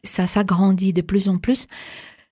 ça 0.03 0.27
s'agrandit 0.27 0.91
de 0.91 1.01
plus 1.01 1.29
en 1.29 1.37
plus. 1.37 1.67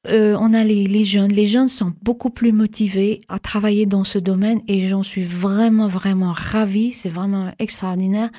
Euh, 0.09 0.37
on 0.39 0.53
a 0.53 0.63
les, 0.63 1.03
jeunes. 1.03 1.31
Les 1.31 1.47
jeunes 1.47 1.67
sont 1.67 1.93
beaucoup 2.01 2.29
plus 2.29 2.51
motivés 2.51 3.21
à 3.29 3.39
travailler 3.39 3.85
dans 3.85 4.03
ce 4.03 4.19
domaine 4.19 4.61
et 4.67 4.87
j'en 4.87 5.03
suis 5.03 5.23
vraiment, 5.23 5.87
vraiment 5.87 6.33
ravie. 6.33 6.93
C'est 6.93 7.09
vraiment 7.09 7.51
extraordinaire 7.59 8.29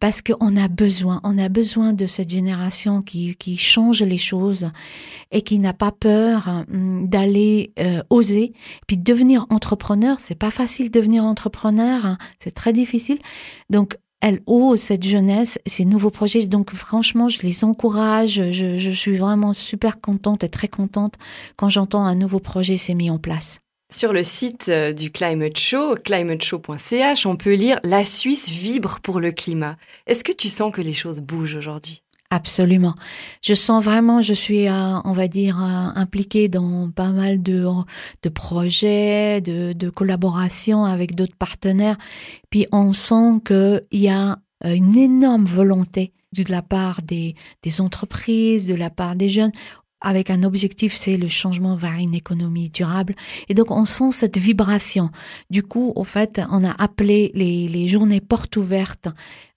parce 0.00 0.22
qu'on 0.22 0.56
a 0.56 0.68
besoin, 0.68 1.20
on 1.22 1.36
a 1.38 1.48
besoin 1.48 1.92
de 1.92 2.06
cette 2.06 2.30
génération 2.30 3.02
qui, 3.02 3.34
qui 3.36 3.56
change 3.56 4.02
les 4.02 4.18
choses 4.18 4.70
et 5.30 5.42
qui 5.42 5.58
n'a 5.58 5.72
pas 5.72 5.92
peur 5.92 6.64
hum, 6.72 7.08
d'aller 7.08 7.72
euh, 7.78 8.02
oser. 8.10 8.52
Puis 8.86 8.98
devenir 8.98 9.46
entrepreneur, 9.50 10.18
c'est 10.18 10.38
pas 10.38 10.50
facile 10.50 10.90
de 10.90 10.98
devenir 10.98 11.24
entrepreneur, 11.24 12.06
hein. 12.06 12.18
c'est 12.38 12.54
très 12.54 12.72
difficile. 12.72 13.18
Donc 13.70 13.98
elle 14.22 14.40
ose 14.46 14.80
cette 14.80 15.04
jeunesse, 15.04 15.58
ces 15.66 15.84
nouveaux 15.84 16.10
projets. 16.10 16.46
Donc 16.46 16.70
franchement, 16.70 17.28
je 17.28 17.42
les 17.42 17.64
encourage. 17.64 18.40
Je, 18.52 18.78
je 18.78 18.90
suis 18.90 19.16
vraiment 19.16 19.52
super 19.52 20.00
contente 20.00 20.44
et 20.44 20.48
très 20.48 20.68
contente 20.68 21.16
quand 21.56 21.68
j'entends 21.68 22.04
un 22.04 22.14
nouveau 22.14 22.38
projet 22.38 22.78
s'est 22.78 22.94
mis 22.94 23.10
en 23.10 23.18
place. 23.18 23.58
Sur 23.92 24.14
le 24.14 24.22
site 24.22 24.70
euh, 24.70 24.94
du 24.94 25.10
Climate 25.10 25.58
Show, 25.58 25.96
climateshow.ch, 25.96 27.26
on 27.26 27.36
peut 27.36 27.52
lire 27.52 27.78
La 27.82 28.06
Suisse 28.06 28.48
vibre 28.48 29.00
pour 29.02 29.20
le 29.20 29.32
climat. 29.32 29.76
Est-ce 30.06 30.24
que 30.24 30.32
tu 30.32 30.48
sens 30.48 30.72
que 30.72 30.80
les 30.80 30.94
choses 30.94 31.20
bougent 31.20 31.56
aujourd'hui? 31.56 32.02
Absolument. 32.34 32.94
Je 33.42 33.52
sens 33.52 33.84
vraiment, 33.84 34.22
je 34.22 34.32
suis, 34.32 34.66
euh, 34.66 34.98
on 35.04 35.12
va 35.12 35.28
dire, 35.28 35.62
euh, 35.62 36.00
impliquée 36.00 36.48
dans 36.48 36.90
pas 36.90 37.10
mal 37.10 37.42
de, 37.42 37.66
de 38.22 38.28
projets, 38.30 39.42
de, 39.42 39.74
de 39.74 39.90
collaborations 39.90 40.86
avec 40.86 41.14
d'autres 41.14 41.36
partenaires. 41.36 41.98
Puis 42.48 42.66
on 42.72 42.94
sent 42.94 43.42
qu'il 43.44 43.82
y 44.00 44.08
a 44.08 44.38
euh, 44.64 44.74
une 44.74 44.96
énorme 44.96 45.44
volonté 45.44 46.14
de 46.32 46.50
la 46.50 46.62
part 46.62 47.02
des, 47.02 47.34
des 47.62 47.82
entreprises, 47.82 48.66
de 48.66 48.74
la 48.76 48.88
part 48.88 49.14
des 49.14 49.28
jeunes 49.28 49.52
avec 50.02 50.30
un 50.30 50.42
objectif, 50.42 50.94
c'est 50.94 51.16
le 51.16 51.28
changement 51.28 51.76
vers 51.76 51.94
une 51.94 52.14
économie 52.14 52.70
durable. 52.70 53.14
Et 53.48 53.54
donc, 53.54 53.70
on 53.70 53.84
sent 53.84 54.12
cette 54.12 54.38
vibration. 54.38 55.10
Du 55.50 55.62
coup, 55.62 55.92
au 55.96 56.04
fait, 56.04 56.40
on 56.50 56.64
a 56.64 56.70
appelé 56.82 57.30
les, 57.34 57.68
les 57.68 57.88
journées 57.88 58.20
portes 58.20 58.56
ouvertes. 58.56 59.08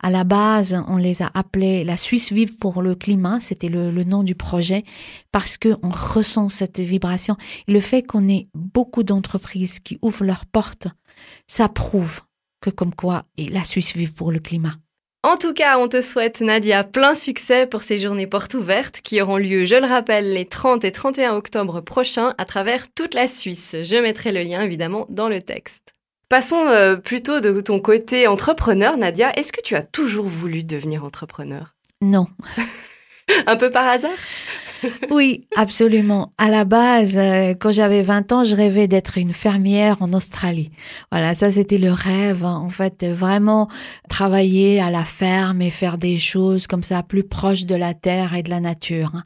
À 0.01 0.09
la 0.09 0.23
base, 0.23 0.81
on 0.87 0.97
les 0.97 1.21
a 1.21 1.31
appelées 1.33 1.83
la 1.83 1.97
Suisse 1.97 2.31
vive 2.31 2.55
pour 2.57 2.81
le 2.81 2.95
climat. 2.95 3.39
C'était 3.39 3.69
le, 3.69 3.91
le, 3.91 4.03
nom 4.03 4.23
du 4.23 4.35
projet 4.35 4.83
parce 5.31 5.57
que 5.57 5.75
on 5.81 5.89
ressent 5.89 6.49
cette 6.49 6.79
vibration. 6.79 7.37
Et 7.67 7.71
le 7.71 7.81
fait 7.81 8.03
qu'on 8.03 8.27
ait 8.27 8.47
beaucoup 8.53 9.03
d'entreprises 9.03 9.79
qui 9.79 9.97
ouvrent 10.01 10.25
leurs 10.25 10.45
portes, 10.45 10.87
ça 11.47 11.69
prouve 11.69 12.21
que 12.61 12.69
comme 12.69 12.93
quoi, 12.93 13.23
et 13.37 13.49
la 13.49 13.63
Suisse 13.63 13.95
vive 13.95 14.13
pour 14.13 14.31
le 14.31 14.39
climat. 14.39 14.75
En 15.25 15.37
tout 15.37 15.53
cas, 15.53 15.79
on 15.79 15.87
te 15.87 16.01
souhaite, 16.01 16.41
Nadia, 16.41 16.83
plein 16.83 17.15
succès 17.15 17.65
pour 17.65 17.81
ces 17.81 17.97
journées 17.97 18.27
portes 18.27 18.53
ouvertes 18.53 19.01
qui 19.01 19.19
auront 19.23 19.37
lieu, 19.37 19.65
je 19.65 19.75
le 19.75 19.87
rappelle, 19.87 20.33
les 20.33 20.45
30 20.45 20.85
et 20.85 20.91
31 20.91 21.33
octobre 21.33 21.81
prochains 21.81 22.35
à 22.37 22.45
travers 22.45 22.93
toute 22.93 23.15
la 23.15 23.27
Suisse. 23.27 23.75
Je 23.81 23.95
mettrai 23.95 24.31
le 24.31 24.43
lien 24.43 24.61
évidemment 24.61 25.07
dans 25.09 25.27
le 25.27 25.41
texte. 25.41 25.95
Passons 26.29 26.67
euh, 26.67 26.95
plutôt 26.95 27.39
de 27.39 27.59
ton 27.59 27.79
côté 27.79 28.27
entrepreneur, 28.27 28.97
Nadia. 28.97 29.35
Est-ce 29.35 29.51
que 29.51 29.61
tu 29.61 29.73
as 29.73 29.81
toujours 29.81 30.27
voulu 30.27 30.63
devenir 30.63 31.03
entrepreneur? 31.03 31.73
Non. 32.03 32.27
Un 33.47 33.55
peu 33.55 33.71
par 33.71 33.89
hasard? 33.89 34.11
oui, 35.11 35.47
absolument. 35.55 36.33
À 36.37 36.49
la 36.49 36.65
base, 36.65 37.17
euh, 37.17 37.53
quand 37.59 37.71
j'avais 37.71 38.01
20 38.01 38.31
ans, 38.31 38.43
je 38.43 38.55
rêvais 38.55 38.87
d'être 38.87 39.17
une 39.17 39.33
fermière 39.33 40.01
en 40.01 40.13
Australie. 40.13 40.71
Voilà, 41.11 41.33
ça 41.33 41.51
c'était 41.51 41.77
le 41.77 41.91
rêve. 41.91 42.43
Hein. 42.43 42.61
En 42.63 42.69
fait, 42.69 43.05
vraiment 43.05 43.67
travailler 44.09 44.79
à 44.81 44.89
la 44.89 45.03
ferme 45.03 45.61
et 45.61 45.69
faire 45.69 45.97
des 45.97 46.19
choses 46.19 46.67
comme 46.67 46.83
ça 46.83 47.03
plus 47.03 47.23
proches 47.23 47.65
de 47.65 47.75
la 47.75 47.93
terre 47.93 48.35
et 48.35 48.43
de 48.43 48.49
la 48.49 48.59
nature. 48.59 49.11
Hein. 49.13 49.23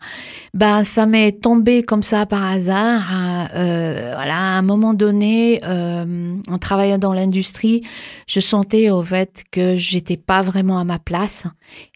Ben, 0.54 0.84
ça 0.84 1.06
m'est 1.06 1.42
tombé 1.42 1.84
comme 1.84 2.04
ça 2.04 2.26
par 2.26 2.44
hasard. 2.44 3.04
Hein. 3.12 3.48
Euh, 3.56 4.12
voilà, 4.16 4.36
à 4.36 4.58
un 4.58 4.62
moment 4.62 4.94
donné, 4.94 5.62
euh, 5.64 6.36
en 6.50 6.58
travaillant 6.58 6.98
dans 6.98 7.14
l'industrie, 7.14 7.84
je 8.28 8.40
sentais 8.40 8.90
au 8.90 9.04
fait 9.04 9.44
que 9.52 9.78
j'étais 9.78 10.18
pas 10.18 10.42
vraiment 10.42 10.80
à 10.80 10.84
ma 10.84 11.00
place 11.00 11.48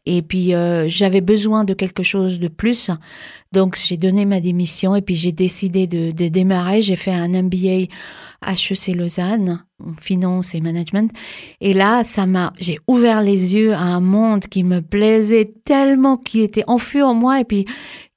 et 0.06 0.22
puis 0.22 0.54
euh, 0.54 0.88
j'avais 0.88 1.22
besoin 1.22 1.64
de 1.64 1.74
quelque 1.74 2.04
chose 2.04 2.40
de 2.40 2.48
plus. 2.48 2.90
Donc 3.54 3.78
j'ai 3.78 3.98
donné 3.98 4.26
ma 4.26 4.40
démission 4.40 4.96
et 4.96 5.04
puis 5.04 5.14
j'ai 5.14 5.32
décidé 5.32 5.86
de, 5.86 6.12
démarrer. 6.12 6.82
J'ai 6.82 6.96
fait 6.96 7.12
un 7.12 7.28
MBA 7.28 7.88
HEC 8.48 8.96
Lausanne 8.96 9.64
en 9.80 9.94
finance 9.94 10.56
et 10.56 10.60
management. 10.60 11.12
Et 11.62 11.74
là, 11.74 12.04
ça 12.04 12.26
m'a, 12.26 12.52
j'ai 12.58 12.80
ouvert 12.88 13.22
les 13.22 13.54
yeux 13.54 13.74
à 13.74 13.82
un 13.82 14.00
monde 14.00 14.48
qui 14.48 14.64
me 14.64 14.82
plaisait 14.82 15.54
tellement, 15.66 16.18
qui 16.18 16.42
était 16.42 16.64
enfui 16.66 17.04
en 17.04 17.14
moi 17.14 17.42
et 17.42 17.46
puis 17.46 17.66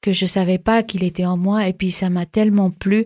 que 0.00 0.12
je 0.12 0.24
savais 0.24 0.58
pas 0.58 0.82
qu'il 0.82 1.04
était 1.04 1.26
en 1.26 1.36
moi. 1.36 1.68
Et 1.68 1.74
puis 1.74 1.90
ça 1.90 2.08
m'a 2.08 2.24
tellement 2.24 2.70
plu 2.70 3.04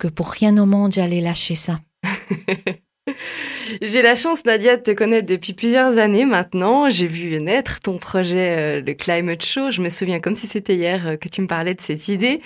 que 0.00 0.08
pour 0.08 0.30
rien 0.30 0.56
au 0.56 0.64
monde, 0.64 0.92
j'allais 0.92 1.20
lâcher 1.20 1.56
ça. 1.56 1.78
J'ai 3.82 4.02
la 4.02 4.16
chance, 4.16 4.44
Nadia, 4.44 4.76
de 4.76 4.82
te 4.82 4.90
connaître 4.90 5.26
depuis 5.26 5.52
plusieurs 5.52 5.98
années 5.98 6.24
maintenant. 6.24 6.90
J'ai 6.90 7.06
vu 7.06 7.40
naître 7.40 7.80
ton 7.80 7.98
projet, 7.98 8.56
euh, 8.58 8.80
le 8.80 8.94
Climate 8.94 9.44
Show. 9.44 9.70
Je 9.70 9.80
me 9.80 9.88
souviens 9.88 10.20
comme 10.20 10.36
si 10.36 10.46
c'était 10.46 10.74
hier 10.74 11.06
euh, 11.06 11.16
que 11.16 11.28
tu 11.28 11.40
me 11.40 11.46
parlais 11.46 11.74
de 11.74 11.80
cette 11.80 12.08
idée. 12.08 12.40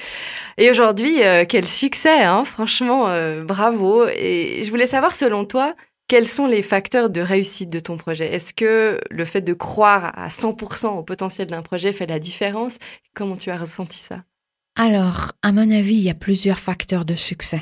Et 0.59 0.71
aujourd'hui, 0.71 1.23
euh, 1.23 1.45
quel 1.49 1.67
succès, 1.67 2.23
hein 2.23 2.45
franchement, 2.45 3.09
bravo. 3.45 4.07
Et 4.09 4.63
je 4.65 4.71
voulais 4.71 4.87
savoir, 4.87 5.15
selon 5.15 5.45
toi, 5.45 5.75
quels 6.09 6.27
sont 6.27 6.47
les 6.47 6.63
facteurs 6.63 7.09
de 7.09 7.21
réussite 7.21 7.71
de 7.71 7.79
ton 7.79 7.97
projet? 7.97 8.35
Est-ce 8.35 8.53
que 8.53 9.01
le 9.11 9.25
fait 9.25 9.41
de 9.41 9.53
croire 9.53 10.13
à 10.19 10.29
100% 10.29 10.99
au 10.99 11.03
potentiel 11.03 11.47
d'un 11.47 11.63
projet 11.63 11.93
fait 11.93 12.07
la 12.07 12.19
différence? 12.19 12.77
Comment 13.15 13.37
tu 13.37 13.51
as 13.51 13.57
ressenti 13.57 13.99
ça? 13.99 14.25
Alors, 14.77 15.33
à 15.43 15.53
mon 15.53 15.71
avis, 15.71 15.95
il 15.95 16.03
y 16.03 16.11
a 16.11 16.15
plusieurs 16.15 16.59
facteurs 16.59 17.05
de 17.05 17.15
succès. 17.15 17.61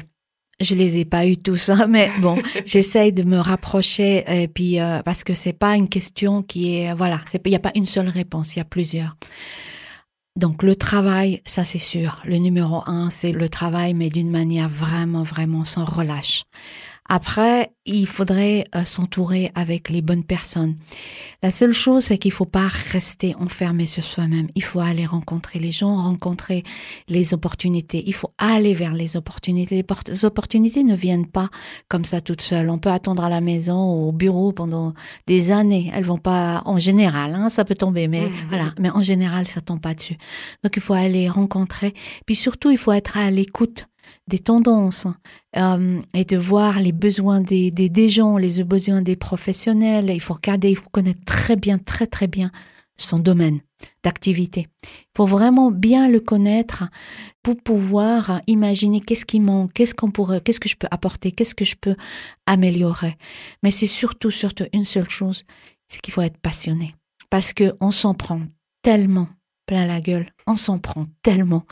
Je 0.61 0.75
les 0.75 0.99
ai 0.99 1.05
pas 1.05 1.25
eu 1.25 1.37
tous, 1.37 1.69
hein, 1.69 1.87
mais 1.89 2.11
bon, 2.21 2.37
j'essaye 2.65 3.13
de 3.13 3.23
me 3.23 3.39
rapprocher 3.39 4.25
et 4.27 4.49
puis 4.49 4.81
euh, 4.81 5.03
parce 5.03 5.23
que 5.23 5.33
c'est 5.33 5.53
pas 5.53 5.77
une 5.77 5.89
question 5.89 6.43
qui 6.43 6.77
est 6.77 6.95
voilà, 6.95 7.21
c'est 7.27 7.41
il 7.47 7.53
y 7.53 7.57
a 7.57 7.61
pas 7.61 7.71
une 7.77 7.87
seule 7.87 8.09
réponse, 8.09 8.57
il 8.57 8.59
y 8.59 8.63
a 8.63 8.65
plusieurs. 8.65 9.15
Donc 10.35 10.63
le 10.63 10.75
travail, 10.77 11.43
ça 11.47 11.65
c'est 11.65 11.79
sûr. 11.79 12.17
Le 12.25 12.39
numéro 12.39 12.83
un, 12.87 13.11
c'est 13.11 13.33
le 13.33 13.49
travail, 13.49 13.95
mais 13.95 14.09
d'une 14.09 14.31
manière 14.31 14.69
vraiment, 14.69 15.23
vraiment 15.23 15.65
sans 15.65 15.85
relâche. 15.85 16.45
Après, 17.09 17.73
il 17.87 18.07
faudrait 18.07 18.65
euh, 18.75 18.85
s'entourer 18.85 19.51
avec 19.55 19.89
les 19.89 20.03
bonnes 20.03 20.25
personnes. 20.25 20.77
La 21.43 21.51
seule 21.51 21.73
chose, 21.73 22.05
c'est 22.05 22.19
qu'il 22.19 22.33
faut 22.33 22.45
pas 22.45 22.69
rester 22.93 23.35
enfermé 23.37 23.87
sur 23.87 24.05
soi-même. 24.05 24.49
Il 24.55 24.63
faut 24.63 24.81
aller 24.81 25.07
rencontrer 25.07 25.59
les 25.59 25.73
gens, 25.73 25.97
rencontrer 25.97 26.65
les 27.09 27.33
opportunités. 27.33 28.05
Il 28.07 28.13
faut 28.13 28.33
aller 28.37 28.75
vers 28.75 28.93
les 28.93 29.17
opportunités. 29.17 29.83
Les 30.07 30.25
opportunités 30.27 30.85
ne 30.85 30.95
viennent 30.95 31.27
pas 31.27 31.49
comme 31.89 32.05
ça 32.05 32.21
toutes 32.21 32.43
seules. 32.43 32.69
On 32.69 32.79
peut 32.79 32.91
attendre 32.91 33.25
à 33.25 33.31
la 33.31 33.41
maison 33.41 33.91
ou 33.91 34.09
au 34.09 34.13
bureau 34.13 34.53
pendant 34.53 34.93
des 35.27 35.51
années. 35.51 35.91
Elles 35.95 36.05
vont 36.05 36.19
pas, 36.19 36.63
en 36.67 36.79
général, 36.79 37.35
hein, 37.35 37.49
ça 37.49 37.65
peut 37.65 37.75
tomber, 37.75 38.09
mais 38.09 38.29
mmh. 38.29 38.33
voilà. 38.49 38.75
Mais 38.79 38.91
en 38.91 39.03
général, 39.03 39.47
ça 39.47 39.63
tombe 39.63 39.81
pas 39.81 39.95
dessus. 39.95 40.19
Donc, 40.63 40.77
il 40.77 40.83
faut 40.83 40.95
aller 40.95 41.29
rencontrer. 41.29 41.95
Puis 42.27 42.35
surtout, 42.35 42.71
il 42.71 42.79
faut 42.79 42.93
être 42.93 43.17
à 43.17 43.31
l'écoute 43.31 43.89
des 44.29 44.39
tendances 44.39 45.07
euh, 45.57 46.01
et 46.15 46.25
de 46.25 46.37
voir 46.37 46.81
les 46.81 46.93
besoins 46.93 47.41
des, 47.41 47.71
des, 47.71 48.09
gens, 48.09 48.37
les 48.37 48.63
besoins 48.63 49.03
des 49.03 49.17
professionnels. 49.17 50.11
Il 50.11 50.21
faut 50.21 50.35
regarder, 50.35 50.71
il 50.71 50.77
faut 50.77 50.91
connaître 50.91 51.25
très 51.25 51.57
bien, 51.57 51.79
très 51.79 52.07
très 52.07 52.29
bien 52.29 52.51
son 52.97 53.19
domaine 53.19 53.61
d'activité. 54.03 54.67
Il 54.85 55.17
faut 55.17 55.27
vraiment 55.27 55.71
bien 55.71 56.09
le 56.09 56.21
connaître 56.21 56.85
pour 57.43 57.57
pouvoir 57.63 58.41
imaginer 58.47 59.01
qu'est-ce 59.01 59.25
qui 59.25 59.41
manque, 59.41 59.73
qu'est-ce 59.73 59.95
qu'on 59.95 60.11
pourrait, 60.11 60.41
qu'est-ce 60.41 60.61
que 60.61 60.69
je 60.69 60.77
peux 60.77 60.89
apporter, 60.91 61.33
qu'est-ce 61.33 61.55
que 61.55 61.65
je 61.65 61.77
peux 61.77 61.97
améliorer. 62.47 63.17
Mais 63.63 63.71
c'est 63.71 63.87
surtout, 63.87 64.31
surtout 64.31 64.65
une 64.73 64.85
seule 64.85 65.09
chose, 65.09 65.45
c'est 65.89 66.01
qu'il 66.01 66.13
faut 66.13 66.23
être 66.23 66.39
passionné. 66.39 66.95
Parce 67.31 67.53
que 67.53 67.75
on 67.81 67.91
s'en 67.91 68.15
prend 68.15 68.43
tellement 68.83 69.29
plein 69.67 69.87
la 69.87 70.01
gueule, 70.01 70.33
on 70.47 70.57
s'en 70.57 70.79
prend 70.79 71.07
tellement 71.23 71.65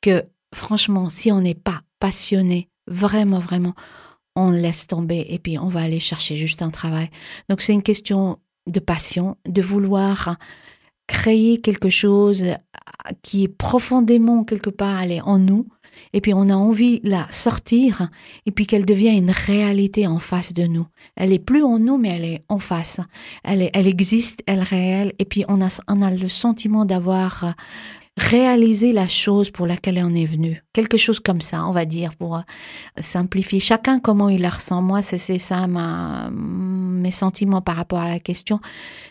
que 0.00 0.24
franchement, 0.54 1.08
si 1.08 1.30
on 1.30 1.40
n'est 1.40 1.54
pas 1.54 1.82
passionné, 2.02 2.68
vraiment, 2.88 3.38
vraiment, 3.38 3.74
on 4.34 4.50
laisse 4.50 4.88
tomber 4.88 5.24
et 5.28 5.38
puis 5.38 5.56
on 5.56 5.68
va 5.68 5.82
aller 5.82 6.00
chercher 6.00 6.34
juste 6.36 6.60
un 6.60 6.70
travail. 6.70 7.08
Donc 7.48 7.60
c'est 7.60 7.74
une 7.74 7.84
question 7.84 8.40
de 8.68 8.80
passion, 8.80 9.36
de 9.46 9.62
vouloir 9.62 10.36
créer 11.06 11.60
quelque 11.60 11.90
chose 11.90 12.44
qui 13.22 13.44
est 13.44 13.48
profondément 13.48 14.42
quelque 14.42 14.70
part 14.70 14.98
allé 14.98 15.20
en 15.20 15.38
nous 15.38 15.68
et 16.12 16.20
puis 16.20 16.34
on 16.34 16.48
a 16.48 16.54
envie 16.54 16.98
de 17.00 17.10
la 17.10 17.30
sortir 17.30 18.08
et 18.46 18.50
puis 18.50 18.66
qu'elle 18.66 18.86
devienne 18.86 19.18
une 19.18 19.30
réalité 19.30 20.08
en 20.08 20.18
face 20.18 20.52
de 20.54 20.64
nous. 20.64 20.88
Elle 21.14 21.32
est 21.32 21.38
plus 21.38 21.62
en 21.62 21.78
nous 21.78 21.98
mais 21.98 22.08
elle 22.08 22.24
est 22.24 22.44
en 22.48 22.58
face. 22.58 22.98
Elle, 23.44 23.62
est, 23.62 23.70
elle 23.74 23.86
existe, 23.86 24.42
elle 24.48 24.58
est 24.58 24.62
réelle 24.62 25.12
et 25.20 25.24
puis 25.24 25.44
on 25.46 25.62
a, 25.62 25.68
on 25.86 26.02
a 26.02 26.10
le 26.10 26.28
sentiment 26.28 26.84
d'avoir 26.84 27.54
réaliser 28.16 28.92
la 28.92 29.08
chose 29.08 29.50
pour 29.50 29.66
laquelle 29.66 30.00
on 30.04 30.14
est 30.14 30.26
venu. 30.26 30.62
Quelque 30.72 30.96
chose 30.96 31.18
comme 31.18 31.40
ça, 31.40 31.64
on 31.66 31.72
va 31.72 31.84
dire, 31.84 32.14
pour 32.14 32.36
euh, 32.36 32.40
simplifier. 33.00 33.58
Chacun 33.58 34.00
comment 34.00 34.28
il 34.28 34.42
la 34.42 34.50
ressent. 34.50 34.82
Moi, 34.82 35.02
c'est 35.02 35.38
ça 35.38 35.66
mes 35.66 37.10
sentiments 37.10 37.62
par 37.62 37.76
rapport 37.76 38.00
à 38.00 38.08
la 38.08 38.20
question. 38.20 38.60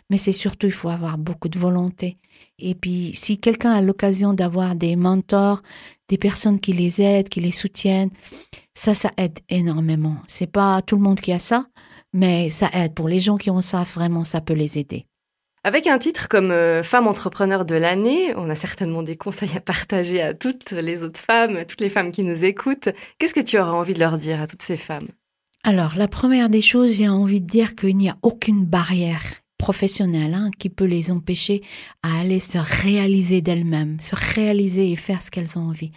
Mais 0.10 0.18
c'est 0.18 0.32
surtout, 0.32 0.68
il 0.68 0.74
faut 0.74 0.90
avoir 0.90 1.18
beaucoup 1.18 1.50
de 1.50 1.58
volonté. 1.58 2.18
Et 2.60 2.76
puis, 2.76 3.12
si 3.16 3.40
quelqu'un 3.40 3.72
a 3.72 3.82
l'occasion 3.82 4.34
d'avoir 4.34 4.76
des 4.76 4.96
mentors, 4.96 5.64
des 6.08 6.18
personnes 6.18 6.60
qui 6.60 6.74
les 6.74 7.02
aident, 7.02 7.30
qui 7.30 7.40
les 7.40 7.52
soutiennent, 7.52 8.12
ça, 8.76 8.94
ça 8.94 9.12
aide 9.18 9.40
énormément. 9.50 10.18
C'est 10.28 10.52
pas 10.52 10.82
tout 10.84 10.96
le 10.96 11.02
monde 11.02 11.20
qui 11.20 11.34
a 11.34 11.40
ça, 11.40 11.66
mais 12.14 12.52
ça 12.52 12.70
aide. 12.74 12.94
Pour 12.94 13.08
les 13.08 13.20
gens 13.20 13.38
qui 13.38 13.50
ont 13.50 13.62
ça, 13.62 13.84
vraiment, 13.84 14.26
ça 14.26 14.42
peut 14.42 14.54
les 14.54 14.78
aider. 14.78 15.08
Avec 15.63 15.86
un 15.86 16.00
titre 16.00 16.28
comme 16.28 16.50
euh, 16.50 16.82
Femme 16.82 17.06
entrepreneur 17.06 17.65
de 17.65 17.76
l'année, 17.76 18.34
on 18.36 18.50
a 18.50 18.56
certainement 18.56 19.04
des 19.04 19.15
conseils 19.15 19.56
à 19.56 19.62
partager 19.62 20.19
à 20.19 20.34
toutes 20.34 20.71
les 20.71 21.04
autres 21.04 21.19
femmes, 21.19 21.65
toutes 21.67 21.82
les 21.82 21.89
femmes 21.89 22.12
qui 22.12 22.24
nous 22.24 22.45
écoutent. 22.45 22.89
Qu'est-ce 23.19 23.36
que 23.36 23.41
tu 23.41 23.60
auras 23.60 23.71
envie 23.71 23.93
de 23.93 24.00
leur 24.00 24.17
dire 24.17 24.41
à 24.41 24.47
toutes 24.47 24.63
ces 24.63 24.78
femmes? 24.78 25.10
Alors, 25.63 25.93
la 25.95 26.08
première 26.08 26.50
des 26.50 26.63
choses, 26.63 26.95
j'ai 26.95 27.08
envie 27.08 27.41
de 27.41 27.45
dire 27.45 27.76
qu'il 27.76 27.95
n'y 27.95 28.10
a 28.10 28.17
aucune 28.24 28.65
barrière 28.65 29.21
professionnelle 29.60 30.34
hein, 30.34 30.50
qui 30.58 30.69
peut 30.69 30.86
les 30.86 31.12
empêcher 31.12 31.62
à 32.02 32.21
aller 32.21 32.39
se 32.39 32.58
réaliser 32.58 33.41
d'elles-mêmes, 33.41 34.00
se 34.00 34.15
réaliser 34.15 34.91
et 34.91 34.95
faire 34.95 35.21
ce 35.21 35.30
qu'elles 35.30 35.60
ont 35.60 35.69
envie. 35.69 35.91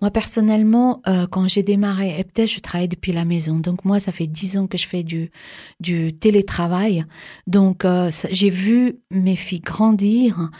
Moi, 0.00 0.12
personnellement, 0.12 1.02
euh, 1.08 1.26
quand 1.26 1.48
j'ai 1.48 1.64
démarré 1.64 2.20
EPTES, 2.20 2.46
je 2.46 2.60
travaillais 2.60 2.88
depuis 2.88 3.12
la 3.12 3.24
maison. 3.24 3.56
Donc, 3.56 3.84
moi, 3.84 3.98
ça 3.98 4.12
fait 4.12 4.28
dix 4.28 4.56
ans 4.56 4.68
que 4.68 4.78
je 4.78 4.86
fais 4.86 5.02
du, 5.02 5.32
du 5.80 6.12
télétravail. 6.12 7.04
Donc, 7.48 7.84
euh, 7.84 8.10
j'ai 8.30 8.50
vu 8.50 9.00
mes 9.10 9.34
filles 9.34 9.60
grandir. 9.60 10.50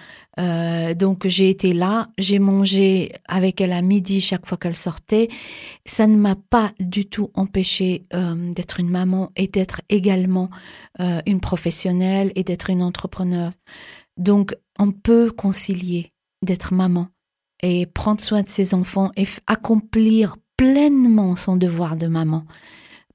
Euh, 0.41 0.95
donc, 0.95 1.29
j'ai 1.29 1.51
été 1.51 1.73
là. 1.73 2.09
J'ai 2.19 2.41
mangé 2.41 3.13
avec 3.29 3.61
elle 3.61 3.73
à 3.73 3.83
midi 3.83 4.21
chaque 4.21 4.47
fois 4.47 4.59
qu'elle 4.59 4.77
sortait. 4.77 5.29
Ça 5.85 6.09
ne 6.09 6.17
m'a 6.17 6.35
pas 6.35 6.73
du 6.81 7.07
tout 7.07 7.31
empêché 7.35 8.07
euh, 8.15 8.53
d'être 8.53 8.81
une 8.81 8.91
maman 8.91 9.31
et 9.37 9.47
d'être 9.47 9.83
également 9.89 10.51
euh, 11.01 11.21
une 11.27 11.41
professionnelle 11.41 12.33
et 12.35 12.43
d'être 12.43 12.71
une 12.71 12.83
entrepreneur. 12.83 13.53
Donc, 14.17 14.57
on 14.81 14.91
peut 14.91 15.31
concilier 15.31 16.13
d'être 16.43 16.75
maman 16.75 17.09
et 17.63 17.87
prendre 17.87 18.21
soin 18.21 18.43
de 18.43 18.49
ses 18.49 18.75
enfants 18.75 19.11
et 19.17 19.27
accomplir 19.47 20.37
pleinement 20.57 21.37
son 21.37 21.57
devoir 21.57 21.97
de 21.97 22.07
maman, 22.07 22.45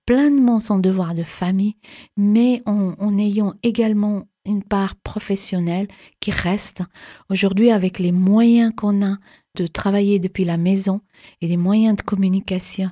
pleinement 0.06 0.60
son 0.60 0.80
devoir 0.80 1.16
de 1.16 1.24
famille, 1.24 1.76
mais 2.18 2.62
en, 2.66 2.94
en 3.00 3.18
ayant 3.18 3.54
également 3.64 4.24
une 4.46 4.64
part 4.64 4.96
professionnelle 4.96 5.88
qui 6.20 6.32
reste. 6.32 6.82
Aujourd'hui, 7.30 7.72
avec 7.72 8.00
les 8.00 8.12
moyens 8.12 8.74
qu'on 8.76 9.06
a 9.06 9.18
de 9.56 9.68
travailler 9.68 10.20
depuis 10.20 10.46
la 10.46 10.58
maison 10.58 11.02
et 11.42 11.48
les 11.48 11.58
moyens 11.58 11.96
de 11.96 12.02
communication, 12.02 12.90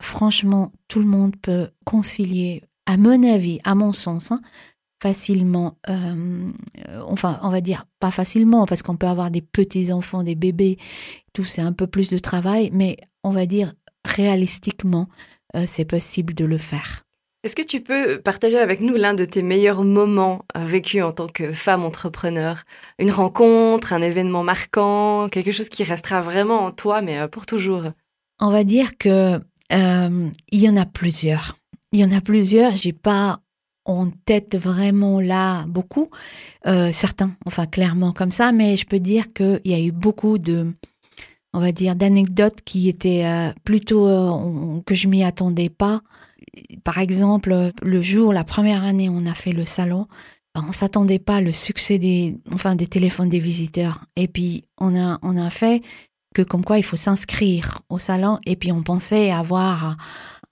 franchement, 0.00 0.72
tout 0.88 1.00
le 1.00 1.06
monde 1.06 1.36
peut 1.40 1.70
concilier, 1.84 2.62
à 2.86 2.96
mon 2.96 3.22
avis, 3.22 3.58
à 3.64 3.74
mon 3.74 3.92
sens, 3.92 4.30
hein, 4.30 4.40
facilement, 5.02 5.78
euh, 5.90 6.52
euh, 6.88 7.02
enfin, 7.08 7.40
on 7.42 7.50
va 7.50 7.60
dire 7.60 7.86
pas 7.98 8.12
facilement, 8.12 8.66
parce 8.66 8.82
qu'on 8.82 8.96
peut 8.96 9.08
avoir 9.08 9.32
des 9.32 9.42
petits-enfants, 9.42 10.22
des 10.22 10.36
bébés, 10.36 10.78
tout, 11.32 11.44
c'est 11.44 11.60
un 11.60 11.72
peu 11.72 11.88
plus 11.88 12.08
de 12.08 12.18
travail, 12.18 12.70
mais 12.72 12.96
on 13.24 13.30
va 13.30 13.46
dire 13.46 13.72
réalistiquement, 14.04 15.08
euh, 15.56 15.64
c'est 15.66 15.84
possible 15.84 16.34
de 16.34 16.44
le 16.44 16.56
faire. 16.56 17.02
Est-ce 17.42 17.56
que 17.56 17.62
tu 17.62 17.80
peux 17.80 18.20
partager 18.20 18.58
avec 18.58 18.80
nous 18.80 18.94
l'un 18.94 19.14
de 19.14 19.24
tes 19.24 19.42
meilleurs 19.42 19.82
moments 19.82 20.44
vécus 20.56 21.02
en 21.02 21.10
tant 21.10 21.26
que 21.26 21.52
femme 21.52 21.82
entrepreneur? 21.82 22.62
Une 23.00 23.10
rencontre, 23.10 23.92
un 23.92 24.02
événement 24.02 24.44
marquant, 24.44 25.28
quelque 25.28 25.50
chose 25.50 25.68
qui 25.68 25.82
restera 25.82 26.20
vraiment 26.20 26.60
en 26.64 26.70
toi, 26.70 27.02
mais 27.02 27.26
pour 27.26 27.44
toujours? 27.46 27.90
On 28.38 28.50
va 28.52 28.62
dire 28.62 28.96
que 28.96 29.40
euh, 29.72 30.28
il 30.52 30.60
y 30.60 30.68
en 30.68 30.76
a 30.76 30.86
plusieurs. 30.86 31.56
Il 31.90 31.98
y 31.98 32.04
en 32.04 32.12
a 32.16 32.20
plusieurs. 32.20 32.76
J'ai 32.76 32.92
pas 32.92 33.40
en 33.84 34.10
tête 34.24 34.56
vraiment 34.56 35.20
là 35.20 35.64
beaucoup. 35.66 36.08
Euh, 36.66 36.92
certains, 36.92 37.32
enfin 37.46 37.66
clairement 37.66 38.12
comme 38.12 38.32
ça, 38.32 38.52
mais 38.52 38.76
je 38.76 38.86
peux 38.86 39.00
dire 39.00 39.32
qu'il 39.32 39.60
y 39.64 39.74
a 39.74 39.80
eu 39.80 39.90
beaucoup 39.92 40.38
de, 40.38 40.72
on 41.52 41.60
va 41.60 41.72
dire, 41.72 41.96
d'anecdotes 41.96 42.60
qui 42.64 42.88
étaient 42.88 43.24
euh, 43.26 43.52
plutôt 43.64 44.08
euh, 44.08 44.28
on- 44.28 44.82
que 44.82 44.94
je 44.94 45.08
m'y 45.08 45.24
attendais 45.24 45.68
pas. 45.68 46.00
Par 46.84 46.98
exemple, 46.98 47.72
le 47.82 48.02
jour, 48.02 48.32
la 48.32 48.44
première 48.44 48.84
année, 48.84 49.08
on 49.08 49.26
a 49.26 49.34
fait 49.34 49.52
le 49.52 49.64
salon. 49.64 50.06
ben, 50.54 50.64
On 50.68 50.72
s'attendait 50.72 51.18
pas 51.18 51.40
le 51.40 51.52
succès 51.52 51.98
des, 51.98 52.36
enfin, 52.52 52.74
des 52.74 52.86
téléphones 52.86 53.28
des 53.30 53.38
visiteurs. 53.40 54.04
Et 54.16 54.28
puis 54.28 54.64
on 54.78 54.94
a, 55.00 55.18
on 55.22 55.36
a 55.36 55.50
fait 55.50 55.82
que 56.34 56.42
comme 56.42 56.64
quoi 56.64 56.78
il 56.78 56.82
faut 56.84 56.96
s'inscrire 56.96 57.80
au 57.88 57.98
salon. 57.98 58.38
Et 58.46 58.56
puis 58.56 58.70
on 58.72 58.82
pensait 58.82 59.30
avoir 59.30 59.96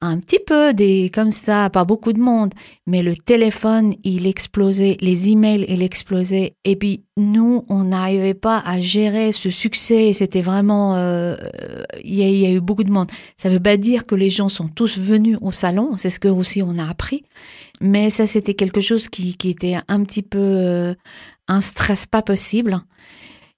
un 0.03 0.19
petit 0.19 0.39
peu 0.45 0.73
des 0.73 1.11
comme 1.13 1.31
ça, 1.31 1.69
pas 1.71 1.85
beaucoup 1.85 2.13
de 2.13 2.19
monde, 2.21 2.55
mais 2.87 3.03
le 3.03 3.15
téléphone 3.15 3.95
il 4.03 4.27
explosait, 4.27 4.97
les 5.01 5.29
emails 5.31 5.67
il 5.69 5.83
explosait, 5.83 6.55
et 6.65 6.77
puis 6.77 7.05
nous 7.19 7.65
on 7.69 7.85
n'arrivait 7.85 8.35
pas 8.35 8.63
à 8.65 8.81
gérer 8.81 9.33
ce 9.33 9.51
succès. 9.51 10.13
C'était 10.15 10.41
vraiment, 10.43 10.97
euh, 10.97 11.37
il 12.03 12.15
y, 12.15 12.47
a- 12.47 12.51
eu 12.51 12.61
beaucoup 12.61 12.85
de 12.85 12.91
monde. 12.91 13.11
Ça 13.37 13.51
veut 13.51 13.61
pas 13.61 13.77
dire 13.77 14.07
que 14.07 14.15
les 14.15 14.31
gens 14.31 14.49
sont 14.49 14.69
tous 14.69 14.99
venus 14.99 15.37
au 15.43 15.53
salon, 15.53 15.97
c'est 15.99 16.11
ce 16.11 16.19
que 16.21 16.29
aussi 16.29 16.63
on 16.63 16.79
a 16.79 16.89
appris, 16.89 17.25
mais 17.81 18.09
ça 18.11 18.27
c'était 18.27 18.55
quelque 18.55 18.81
chose 18.81 19.09
qui, 19.09 19.37
qui 19.37 19.51
était 19.51 19.77
un 19.89 20.03
petit 20.05 20.23
peu 20.23 20.39
euh, 20.39 20.95
un 21.49 21.61
stress 21.61 22.07
pas 22.07 22.23
possible. 22.23 22.81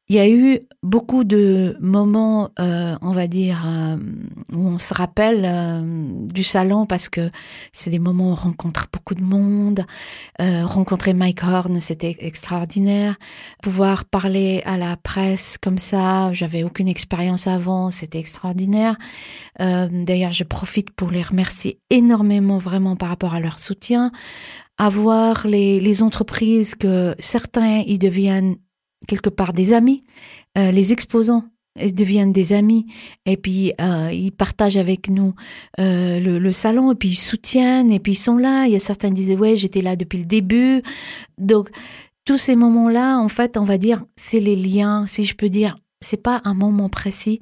Il 0.09 0.17
y 0.17 0.19
a 0.19 0.29
eu 0.29 0.59
beaucoup 0.83 1.23
de 1.23 1.77
moments, 1.81 2.51
euh, 2.59 2.97
on 3.03 3.13
va 3.13 3.29
dire, 3.29 3.63
euh, 3.65 3.97
où 4.53 4.59
on 4.59 4.79
se 4.79 4.93
rappelle 4.93 5.43
euh, 5.45 6.27
du 6.27 6.43
salon 6.43 6.87
parce 6.87 7.09
que 7.09 7.31
c'est 7.71 7.89
des 7.89 8.01
moments 8.01 8.31
où 8.31 8.33
on 8.33 8.35
rencontre 8.35 8.89
beaucoup 8.93 9.15
de 9.15 9.23
monde. 9.23 9.87
Rencontrer 10.41 11.15
Mike 11.15 11.45
Horn, 11.45 11.81
c'était 11.81 12.17
extraordinaire. 12.19 13.17
Pouvoir 13.63 14.05
parler 14.05 14.61
à 14.65 14.77
la 14.77 14.97
presse 14.97 15.57
comme 15.57 15.79
ça, 15.79 16.33
j'avais 16.33 16.65
aucune 16.65 16.89
expérience 16.89 17.47
avant, 17.47 17.91
c'était 17.91 18.19
extraordinaire. 18.19 18.97
D'ailleurs, 19.61 20.33
je 20.33 20.43
profite 20.43 20.91
pour 20.91 21.13
les 21.13 21.23
remercier 21.23 21.79
énormément 21.91 22.59
vraiment 22.59 22.97
par 22.97 23.09
rapport 23.09 23.35
à 23.35 23.41
leur 23.41 23.61
soutien. 23.61 24.11
Avoir 24.79 25.47
les, 25.47 26.03
entreprises 26.03 26.75
que 26.75 27.15
certains 27.21 27.85
ils 27.87 28.01
deviennent 28.01 28.57
quelque 29.07 29.31
part 29.31 29.53
des 29.53 29.73
amis, 29.73 30.05
euh, 30.59 30.71
les 30.71 30.93
exposants 30.93 31.45
ils 31.81 31.95
deviennent 31.95 32.33
des 32.33 32.53
amis 32.53 32.87
et 33.25 33.37
puis 33.37 33.73
euh, 33.81 34.11
ils 34.13 34.33
partagent 34.33 34.77
avec 34.77 35.09
nous 35.09 35.35
euh, 35.81 36.21
le, 36.21 36.39
le 36.39 36.53
salon 36.53 36.93
et 36.93 36.95
puis 36.95 37.09
ils 37.09 37.17
soutiennent 37.17 37.91
et 37.91 37.99
puis 37.99 38.13
ils 38.13 38.17
sont 38.17 38.37
là. 38.37 38.67
Il 38.67 38.73
y 38.73 38.77
a 38.77 38.79
certains 38.79 39.09
qui 39.09 39.15
disaient 39.15 39.37
ouais 39.37 39.57
j'étais 39.57 39.81
là 39.81 39.97
depuis 39.97 40.19
le 40.19 40.27
début. 40.27 40.83
Donc 41.39 41.71
tous 42.25 42.39
ces 42.39 42.55
moments-là, 42.55 43.19
en 43.19 43.29
fait, 43.29 43.57
on 43.57 43.65
va 43.65 43.79
dire 43.79 44.05
c'est 44.17 44.41
les 44.41 44.57
liens, 44.57 45.07
si 45.07 45.25
je 45.25 45.35
peux 45.35 45.49
dire. 45.49 45.77
C'est 46.01 46.21
pas 46.21 46.41
un 46.45 46.55
moment 46.55 46.89
précis, 46.89 47.41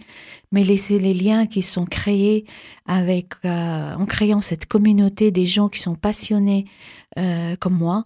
mais 0.53 0.77
c'est 0.77 0.99
les 0.99 1.15
liens 1.15 1.47
qui 1.47 1.63
sont 1.63 1.87
créés 1.87 2.45
avec 2.85 3.29
euh, 3.47 3.95
en 3.95 4.05
créant 4.05 4.43
cette 4.43 4.67
communauté 4.67 5.31
des 5.31 5.47
gens 5.47 5.71
qui 5.71 5.81
sont 5.81 5.95
passionnés 5.95 6.67
euh, 7.19 7.57
comme 7.57 7.73
moi 7.73 8.03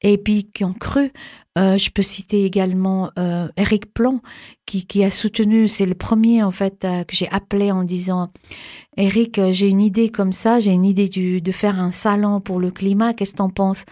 et 0.00 0.16
puis 0.16 0.44
qui 0.50 0.64
ont 0.64 0.72
cru. 0.72 1.12
Euh, 1.58 1.76
je 1.76 1.90
peux 1.90 2.02
citer 2.02 2.44
également 2.44 3.10
euh, 3.18 3.48
Eric 3.56 3.92
Plon 3.92 4.20
qui, 4.66 5.02
a 5.02 5.10
soutenu, 5.10 5.66
c'est 5.66 5.86
le 5.86 5.94
premier 5.94 6.42
en 6.42 6.50
fait 6.50 6.84
euh, 6.84 7.02
que 7.02 7.16
j'ai 7.16 7.28
appelé 7.30 7.72
en 7.72 7.84
disant 7.84 8.30
Eric, 8.98 9.40
j'ai 9.50 9.68
une 9.68 9.80
idée 9.80 10.10
comme 10.10 10.32
ça, 10.32 10.60
j'ai 10.60 10.72
une 10.72 10.84
idée 10.84 11.08
de 11.08 11.52
faire 11.52 11.80
un 11.80 11.90
salon 11.90 12.40
pour 12.40 12.60
le 12.60 12.70
climat, 12.70 13.14
qu'est-ce 13.14 13.32
que 13.32 13.38
t'en 13.38 13.48
penses? 13.48 13.84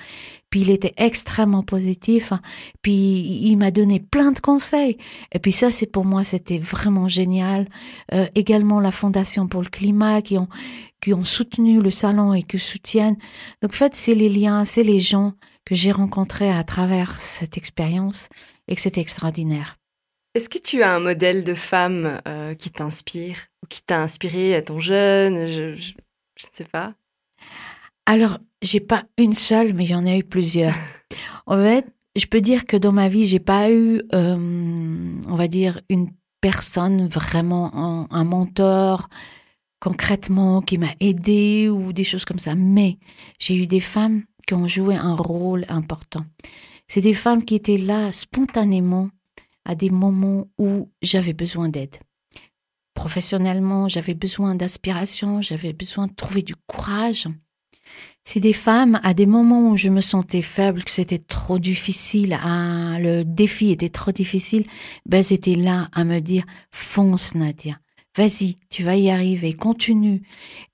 Puis 0.51 0.61
il 0.61 0.71
était 0.71 0.93
extrêmement 0.99 1.63
positif, 1.63 2.33
hein. 2.33 2.41
puis 2.83 2.93
il 2.93 3.57
m'a 3.57 3.71
donné 3.71 4.01
plein 4.01 4.33
de 4.33 4.39
conseils. 4.39 4.99
Et 5.33 5.39
puis 5.39 5.53
ça, 5.53 5.71
c'est 5.71 5.87
pour 5.87 6.05
moi, 6.05 6.25
c'était 6.25 6.59
vraiment 6.59 7.09
génial. 7.09 7.69
Également 8.35 8.79
la 8.79 8.93
Fondation 8.93 9.49
pour 9.49 9.63
le 9.63 9.69
climat 9.69 10.23
qui 10.23 10.39
ont 10.39 10.49
qui 11.01 11.15
ont 11.15 11.25
soutenu 11.25 11.81
le 11.81 11.91
salon 11.91 12.35
et 12.35 12.43
qui 12.43 12.59
soutiennent. 12.59 13.17
Donc 13.63 13.73
en 13.73 13.77
fait, 13.77 13.95
c'est 13.95 14.15
les 14.15 14.29
liens, 14.29 14.65
c'est 14.65 14.83
les 14.83 15.01
gens 15.01 15.35
que 15.67 15.75
j'ai 15.75 15.93
rencontrés 15.93 16.51
à 16.51 16.65
travers 16.65 17.21
cette 17.21 17.59
expérience 17.59 18.31
et 18.69 18.75
que 18.75 18.81
c'était 18.81 19.03
extraordinaire. 19.03 19.77
Est-ce 20.35 20.49
que 20.49 20.59
tu 20.59 20.83
as 20.83 20.95
un 20.95 21.01
modèle 21.01 21.45
de 21.45 21.55
femme 21.55 22.21
euh, 22.29 22.55
qui 22.55 22.71
t'inspire 22.71 23.39
ou 23.63 23.67
qui 23.67 23.83
t'a 23.83 24.01
inspiré 24.01 24.55
à 24.55 24.63
ton 24.63 24.81
jeune? 24.81 25.47
Je, 25.47 25.75
je, 25.75 25.93
je 26.37 26.47
ne 26.47 26.53
sais 26.53 26.65
pas. 26.65 26.95
Alors, 28.07 28.39
j'ai 28.63 28.81
pas 28.81 29.05
une 29.19 29.35
seule, 29.35 29.75
mais 29.75 29.85
il 29.85 29.91
y 29.91 29.95
en 29.95 30.07
a 30.07 30.17
eu 30.17 30.25
plusieurs. 30.25 30.75
En 31.49 31.63
fait, 31.63 31.87
je 32.17 32.27
peux 32.27 32.41
dire 32.41 32.67
que 32.67 32.77
dans 32.77 32.91
ma 32.91 33.09
vie, 33.09 33.29
j'ai 33.29 33.39
pas 33.39 33.71
eu, 33.71 34.03
euh, 34.13 34.37
on 35.29 35.35
va 35.37 35.47
dire, 35.47 35.81
une 35.89 36.11
personne 36.41 37.07
vraiment, 37.07 37.71
un, 37.73 38.09
un 38.11 38.25
mentor 38.25 39.09
concrètement 39.79 40.61
qui 40.61 40.79
m'a 40.79 40.91
aidé 40.99 41.69
ou 41.69 41.93
des 41.93 42.03
choses 42.03 42.25
comme 42.25 42.41
ça. 42.41 42.57
Mais 42.57 42.99
j'ai 43.39 43.55
eu 43.57 43.69
des 43.69 43.79
femmes 43.79 44.25
qui 44.47 44.55
ont 44.55 44.67
joué 44.67 44.97
un 44.97 45.15
rôle 45.15 45.65
important. 45.69 46.25
C'est 46.89 47.01
des 47.01 47.15
femmes 47.15 47.45
qui 47.45 47.57
étaient 47.57 47.79
là 47.79 48.13
spontanément 48.13 49.11
à 49.65 49.75
des 49.75 49.91
moments 49.91 50.47
où 50.59 50.89
j'avais 51.03 51.33
besoin 51.33 51.69
d'aide. 51.69 51.97
Professionnellement, 52.95 53.89
j'avais 53.89 54.15
besoin 54.15 54.55
d'aspiration, 54.55 55.43
j'avais 55.43 55.73
besoin 55.73 56.07
de 56.07 56.15
trouver 56.15 56.43
du 56.43 56.55
courage. 56.67 57.29
C'est 58.25 58.41
des 58.41 58.53
femmes 58.53 58.99
à 59.03 59.15
des 59.15 59.27
moments 59.27 59.71
où 59.71 59.77
je 59.77 59.89
me 59.89 60.01
sentais 60.01 60.43
faible, 60.43 60.83
que 60.83 60.91
c'était 60.91 61.19
trop 61.19 61.59
difficile, 61.59 62.33
à, 62.43 62.99
le 62.99 63.23
défi 63.25 63.71
était 63.71 63.89
trop 63.89 64.13
difficile, 64.13 64.67
ben 65.05 65.19
elles 65.19 65.33
étaient 65.33 65.55
là 65.55 65.89
à 65.93 66.05
me 66.05 66.21
dire 66.21 66.45
fonce 66.71 67.35
Nadia, 67.35 67.79
vas-y, 68.17 68.57
tu 68.71 68.83
vas 68.83 68.97
y 68.97 69.11
arriver, 69.11 69.53
continue. 69.53 70.23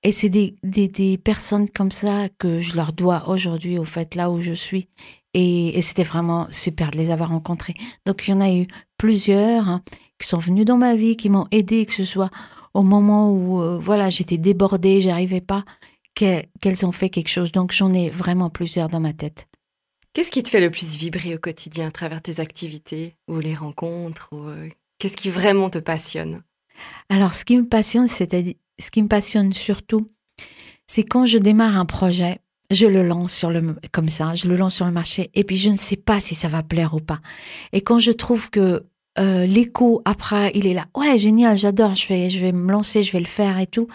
Et 0.02 0.12
c'est 0.12 0.28
des, 0.28 0.54
des, 0.62 1.18
personnes 1.18 1.68
comme 1.68 1.90
ça 1.90 2.28
que 2.38 2.60
je 2.60 2.76
leur 2.76 2.92
dois 2.92 3.28
aujourd'hui 3.28 3.78
au 3.78 3.84
fait 3.84 4.14
là 4.14 4.30
où 4.30 4.40
je 4.40 4.52
suis. 4.52 4.88
Et, 5.34 5.80
c'était 5.82 6.04
vraiment 6.04 6.46
super 6.50 6.90
de 6.90 6.98
les 6.98 7.10
avoir 7.10 7.30
rencontrés. 7.30 7.74
Donc 8.06 8.26
il 8.26 8.30
y 8.30 8.34
en 8.34 8.40
a 8.40 8.52
eu 8.52 8.66
plusieurs 8.96 9.68
hein, 9.68 9.82
qui 10.18 10.28
sont 10.28 10.38
venus 10.38 10.64
dans 10.64 10.76
ma 10.76 10.94
vie, 10.94 11.16
qui 11.16 11.28
m'ont 11.28 11.48
aidé, 11.50 11.86
que 11.86 11.94
ce 11.94 12.04
soit 12.04 12.30
au 12.74 12.82
moment 12.82 13.30
où 13.30 13.60
euh, 13.60 13.78
voilà 13.78 14.08
j'étais 14.08 14.38
débordée, 14.38 15.00
j'arrivais 15.00 15.40
pas, 15.40 15.64
qu'elles 16.14 16.46
qu'elles 16.60 16.86
ont 16.86 16.92
fait 16.92 17.10
quelque 17.10 17.28
chose. 17.28 17.52
Donc 17.52 17.72
j'en 17.72 17.92
ai 17.92 18.10
vraiment 18.10 18.50
plusieurs 18.50 18.88
dans 18.88 19.00
ma 19.00 19.12
tête. 19.12 19.48
Qu'est-ce 20.12 20.30
qui 20.30 20.42
te 20.42 20.50
fait 20.50 20.60
le 20.60 20.70
plus 20.70 20.96
vibrer 20.96 21.34
au 21.34 21.38
quotidien 21.38 21.88
à 21.88 21.90
travers 21.90 22.20
tes 22.20 22.38
activités 22.38 23.16
ou 23.28 23.38
les 23.38 23.54
rencontres 23.54 24.28
ou 24.32 24.46
euh, 24.48 24.68
Qu'est-ce 24.98 25.16
qui 25.16 25.30
vraiment 25.30 25.68
te 25.68 25.78
passionne? 25.78 26.42
Alors, 27.08 27.34
ce 27.34 27.44
qui 27.44 27.56
me 27.56 27.66
passionne, 27.66 28.08
c'est 28.08 28.56
ce 28.78 28.90
qui 28.90 29.02
me 29.02 29.08
passionne 29.08 29.52
surtout, 29.52 30.10
c'est 30.86 31.04
quand 31.04 31.26
je 31.26 31.38
démarre 31.38 31.76
un 31.76 31.86
projet, 31.86 32.38
je 32.70 32.86
le 32.86 33.06
lance 33.06 33.32
sur 33.32 33.50
le 33.50 33.76
comme 33.92 34.08
ça, 34.08 34.34
je 34.34 34.48
le 34.48 34.56
lance 34.56 34.74
sur 34.74 34.86
le 34.86 34.92
marché 34.92 35.30
et 35.34 35.44
puis 35.44 35.56
je 35.56 35.70
ne 35.70 35.76
sais 35.76 35.96
pas 35.96 36.20
si 36.20 36.34
ça 36.34 36.48
va 36.48 36.62
plaire 36.62 36.94
ou 36.94 37.00
pas. 37.00 37.20
Et 37.72 37.82
quand 37.82 37.98
je 37.98 38.12
trouve 38.12 38.50
que 38.50 38.84
euh, 39.18 39.44
l'écho 39.44 40.00
après 40.06 40.52
il 40.54 40.66
est 40.66 40.72
là, 40.74 40.86
ouais 40.96 41.18
génial, 41.18 41.58
j'adore, 41.58 41.94
je 41.94 42.08
vais 42.08 42.30
je 42.30 42.40
vais 42.40 42.52
me 42.52 42.72
lancer, 42.72 43.02
je 43.02 43.12
vais 43.12 43.20
le 43.20 43.26
faire 43.26 43.58
et 43.58 43.66
tout. 43.66 43.88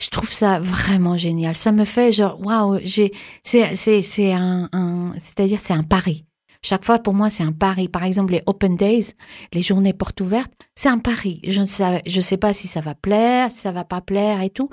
Je 0.00 0.08
trouve 0.08 0.32
ça 0.32 0.60
vraiment 0.60 1.16
génial. 1.16 1.56
Ça 1.56 1.72
me 1.72 1.84
fait 1.84 2.12
genre 2.12 2.38
waouh, 2.40 2.78
c'est 2.84 3.12
c'est 3.42 4.02
c'est 4.02 4.32
un, 4.32 4.68
un 4.72 5.12
c'est-à-dire 5.14 5.58
c'est 5.60 5.74
un 5.74 5.82
pari. 5.82 6.24
Chaque 6.64 6.84
fois, 6.84 6.98
pour 6.98 7.14
moi, 7.14 7.28
c'est 7.28 7.42
un 7.42 7.52
pari. 7.52 7.88
Par 7.88 8.04
exemple, 8.04 8.32
les 8.32 8.42
Open 8.46 8.76
Days, 8.76 9.14
les 9.52 9.62
journées 9.62 9.92
portes 9.92 10.20
ouvertes, 10.20 10.52
c'est 10.74 10.88
un 10.88 10.98
pari. 10.98 11.40
Je 11.46 11.60
ne 11.60 11.66
sais, 11.66 12.02
je 12.06 12.20
sais 12.20 12.36
pas 12.36 12.52
si 12.52 12.68
ça 12.68 12.80
va 12.80 12.94
plaire, 12.94 13.50
si 13.50 13.58
ça 13.58 13.72
va 13.72 13.84
pas 13.84 14.00
plaire 14.00 14.40
et 14.42 14.50
tout. 14.50 14.68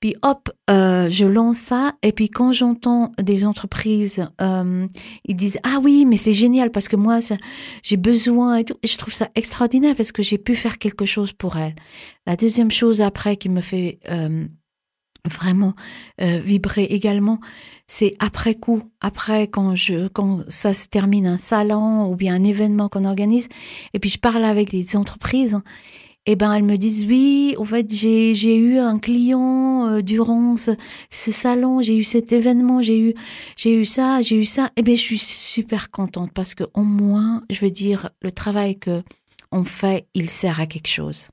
Puis 0.00 0.14
hop, 0.22 0.50
euh, 0.68 1.08
je 1.10 1.24
lance 1.24 1.56
ça. 1.56 1.94
Et 2.02 2.12
puis 2.12 2.28
quand 2.28 2.52
j'entends 2.52 3.12
des 3.18 3.46
entreprises, 3.46 4.28
euh, 4.40 4.86
ils 5.24 5.36
disent 5.36 5.58
ah 5.62 5.78
oui, 5.82 6.04
mais 6.04 6.18
c'est 6.18 6.34
génial 6.34 6.70
parce 6.70 6.88
que 6.88 6.96
moi 6.96 7.18
j'ai 7.82 7.96
besoin 7.96 8.56
et 8.58 8.64
tout. 8.64 8.76
Et 8.82 8.86
je 8.86 8.98
trouve 8.98 9.14
ça 9.14 9.28
extraordinaire 9.34 9.96
parce 9.96 10.12
que 10.12 10.22
j'ai 10.22 10.38
pu 10.38 10.54
faire 10.54 10.78
quelque 10.78 11.06
chose 11.06 11.32
pour 11.32 11.56
elles. 11.56 11.74
La 12.26 12.36
deuxième 12.36 12.70
chose 12.70 13.00
après 13.00 13.36
qui 13.36 13.48
me 13.48 13.62
fait 13.62 13.98
euh, 14.10 14.46
vraiment 15.28 15.74
euh, 16.20 16.40
vibrer 16.44 16.84
également, 16.84 17.40
c'est 17.86 18.16
après 18.18 18.54
coup, 18.54 18.82
après 19.00 19.48
quand 19.48 19.74
je 19.74 20.08
quand 20.08 20.40
ça 20.48 20.74
se 20.74 20.88
termine 20.88 21.26
un 21.26 21.38
salon 21.38 22.10
ou 22.10 22.16
bien 22.16 22.34
un 22.34 22.44
événement 22.44 22.88
qu'on 22.88 23.04
organise, 23.04 23.48
et 23.94 23.98
puis 23.98 24.10
je 24.10 24.18
parle 24.18 24.44
avec 24.44 24.70
des 24.70 24.96
entreprises, 24.96 25.60
et 26.26 26.34
ben 26.36 26.52
elles 26.52 26.64
me 26.64 26.76
disent 26.76 27.06
oui, 27.06 27.54
en 27.58 27.64
fait 27.64 27.92
j'ai 27.92 28.34
j'ai 28.34 28.56
eu 28.56 28.78
un 28.78 28.98
client 28.98 29.86
euh, 29.86 30.02
durant 30.02 30.56
ce, 30.56 30.72
ce 31.10 31.32
salon, 31.32 31.80
j'ai 31.82 31.96
eu 31.96 32.04
cet 32.04 32.32
événement, 32.32 32.82
j'ai 32.82 32.98
eu 32.98 33.14
j'ai 33.56 33.74
eu 33.74 33.84
ça, 33.84 34.22
j'ai 34.22 34.36
eu 34.36 34.44
ça, 34.44 34.70
et 34.76 34.82
ben 34.82 34.96
je 34.96 35.00
suis 35.00 35.18
super 35.18 35.90
contente 35.90 36.32
parce 36.32 36.54
que 36.54 36.64
au 36.74 36.82
moins 36.82 37.42
je 37.50 37.60
veux 37.60 37.70
dire 37.70 38.10
le 38.22 38.32
travail 38.32 38.78
que 38.78 39.02
on 39.52 39.64
fait, 39.64 40.06
il 40.14 40.28
sert 40.28 40.60
à 40.60 40.66
quelque 40.66 40.88
chose. 40.88 41.30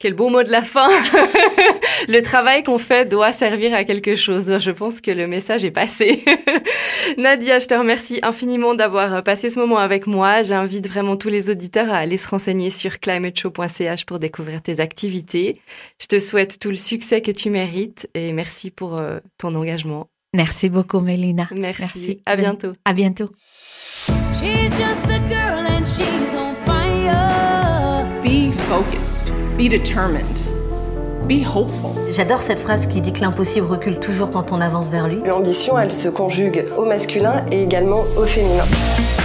Quel 0.00 0.14
beau 0.14 0.30
mot 0.30 0.42
de 0.42 0.50
la 0.50 0.62
fin. 0.62 0.88
le 2.08 2.20
travail 2.22 2.64
qu'on 2.64 2.78
fait 2.78 3.06
doit 3.06 3.34
servir 3.34 3.74
à 3.74 3.84
quelque 3.84 4.14
chose. 4.14 4.58
Je 4.58 4.70
pense 4.70 5.02
que 5.02 5.10
le 5.10 5.26
message 5.26 5.62
est 5.62 5.70
passé. 5.70 6.24
Nadia, 7.18 7.58
je 7.58 7.66
te 7.66 7.74
remercie 7.74 8.18
infiniment 8.22 8.74
d'avoir 8.74 9.22
passé 9.22 9.50
ce 9.50 9.58
moment 9.58 9.76
avec 9.76 10.06
moi. 10.06 10.40
J'invite 10.40 10.88
vraiment 10.88 11.18
tous 11.18 11.28
les 11.28 11.50
auditeurs 11.50 11.90
à 11.90 11.98
aller 11.98 12.16
se 12.16 12.28
renseigner 12.28 12.70
sur 12.70 12.98
climateshow.ch 12.98 14.06
pour 14.06 14.18
découvrir 14.18 14.62
tes 14.62 14.80
activités. 14.80 15.60
Je 16.00 16.06
te 16.06 16.18
souhaite 16.18 16.58
tout 16.58 16.70
le 16.70 16.76
succès 16.76 17.20
que 17.20 17.30
tu 17.30 17.50
mérites 17.50 18.08
et 18.14 18.32
merci 18.32 18.70
pour 18.70 18.96
euh, 18.96 19.18
ton 19.36 19.54
engagement. 19.54 20.06
Merci 20.32 20.70
beaucoup, 20.70 21.00
Mélina. 21.00 21.46
Merci. 21.54 21.82
merci. 21.82 22.22
À 22.24 22.36
bientôt. 22.36 22.72
À 22.86 22.94
bientôt. 22.94 23.28
She's 24.40 24.70
just 24.78 25.10
a 25.10 25.18
girl 25.28 25.66
and 25.66 25.84
she's 25.84 26.34
on 26.34 26.54
fire. 26.64 27.49
Focused. 28.70 29.32
Be 29.58 29.68
determined. 29.68 30.38
Be 31.26 31.42
hopeful. 31.44 31.90
J'adore 32.12 32.38
cette 32.38 32.60
phrase 32.60 32.86
qui 32.86 33.00
dit 33.00 33.12
que 33.12 33.18
l'impossible 33.20 33.66
recule 33.66 33.98
toujours 33.98 34.30
quand 34.30 34.52
on 34.52 34.60
avance 34.60 34.90
vers 34.90 35.08
lui. 35.08 35.20
L'ambition, 35.26 35.76
elle 35.76 35.90
se 35.90 36.08
conjugue 36.08 36.64
au 36.78 36.84
masculin 36.84 37.44
et 37.50 37.64
également 37.64 38.04
au 38.16 38.24
féminin. 38.26 38.62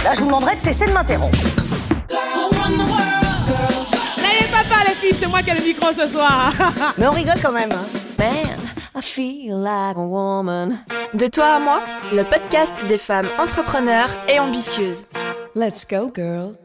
Là, 0.02 0.14
je 0.14 0.18
vous 0.18 0.26
demanderai 0.26 0.56
de 0.56 0.60
cesser 0.60 0.86
de 0.86 0.92
m'interrompre. 0.92 1.38
N'ayez 4.16 4.50
pas 4.50 4.64
peur, 4.68 4.82
les 4.84 4.94
filles, 4.94 5.16
c'est 5.16 5.28
moi 5.28 5.42
qui 5.42 5.50
ai 5.50 5.54
le 5.54 5.62
micro 5.62 5.92
ce 5.92 6.08
soir. 6.08 6.52
Mais 6.98 7.06
on 7.06 7.12
rigole 7.12 7.40
quand 7.40 7.52
même. 7.52 7.70
Hein. 7.70 7.86
Man, 8.18 8.58
I 8.96 9.00
feel 9.00 9.58
like 9.62 9.96
a 9.96 10.00
woman. 10.00 10.78
De 11.14 11.28
toi 11.28 11.54
à 11.54 11.58
moi, 11.60 11.82
le 12.12 12.24
podcast 12.24 12.74
des 12.88 12.98
femmes 12.98 13.28
entrepreneurs 13.38 14.08
et 14.28 14.40
ambitieuses. 14.40 15.06
Let's 15.54 15.86
go, 15.88 16.10
girl. 16.12 16.56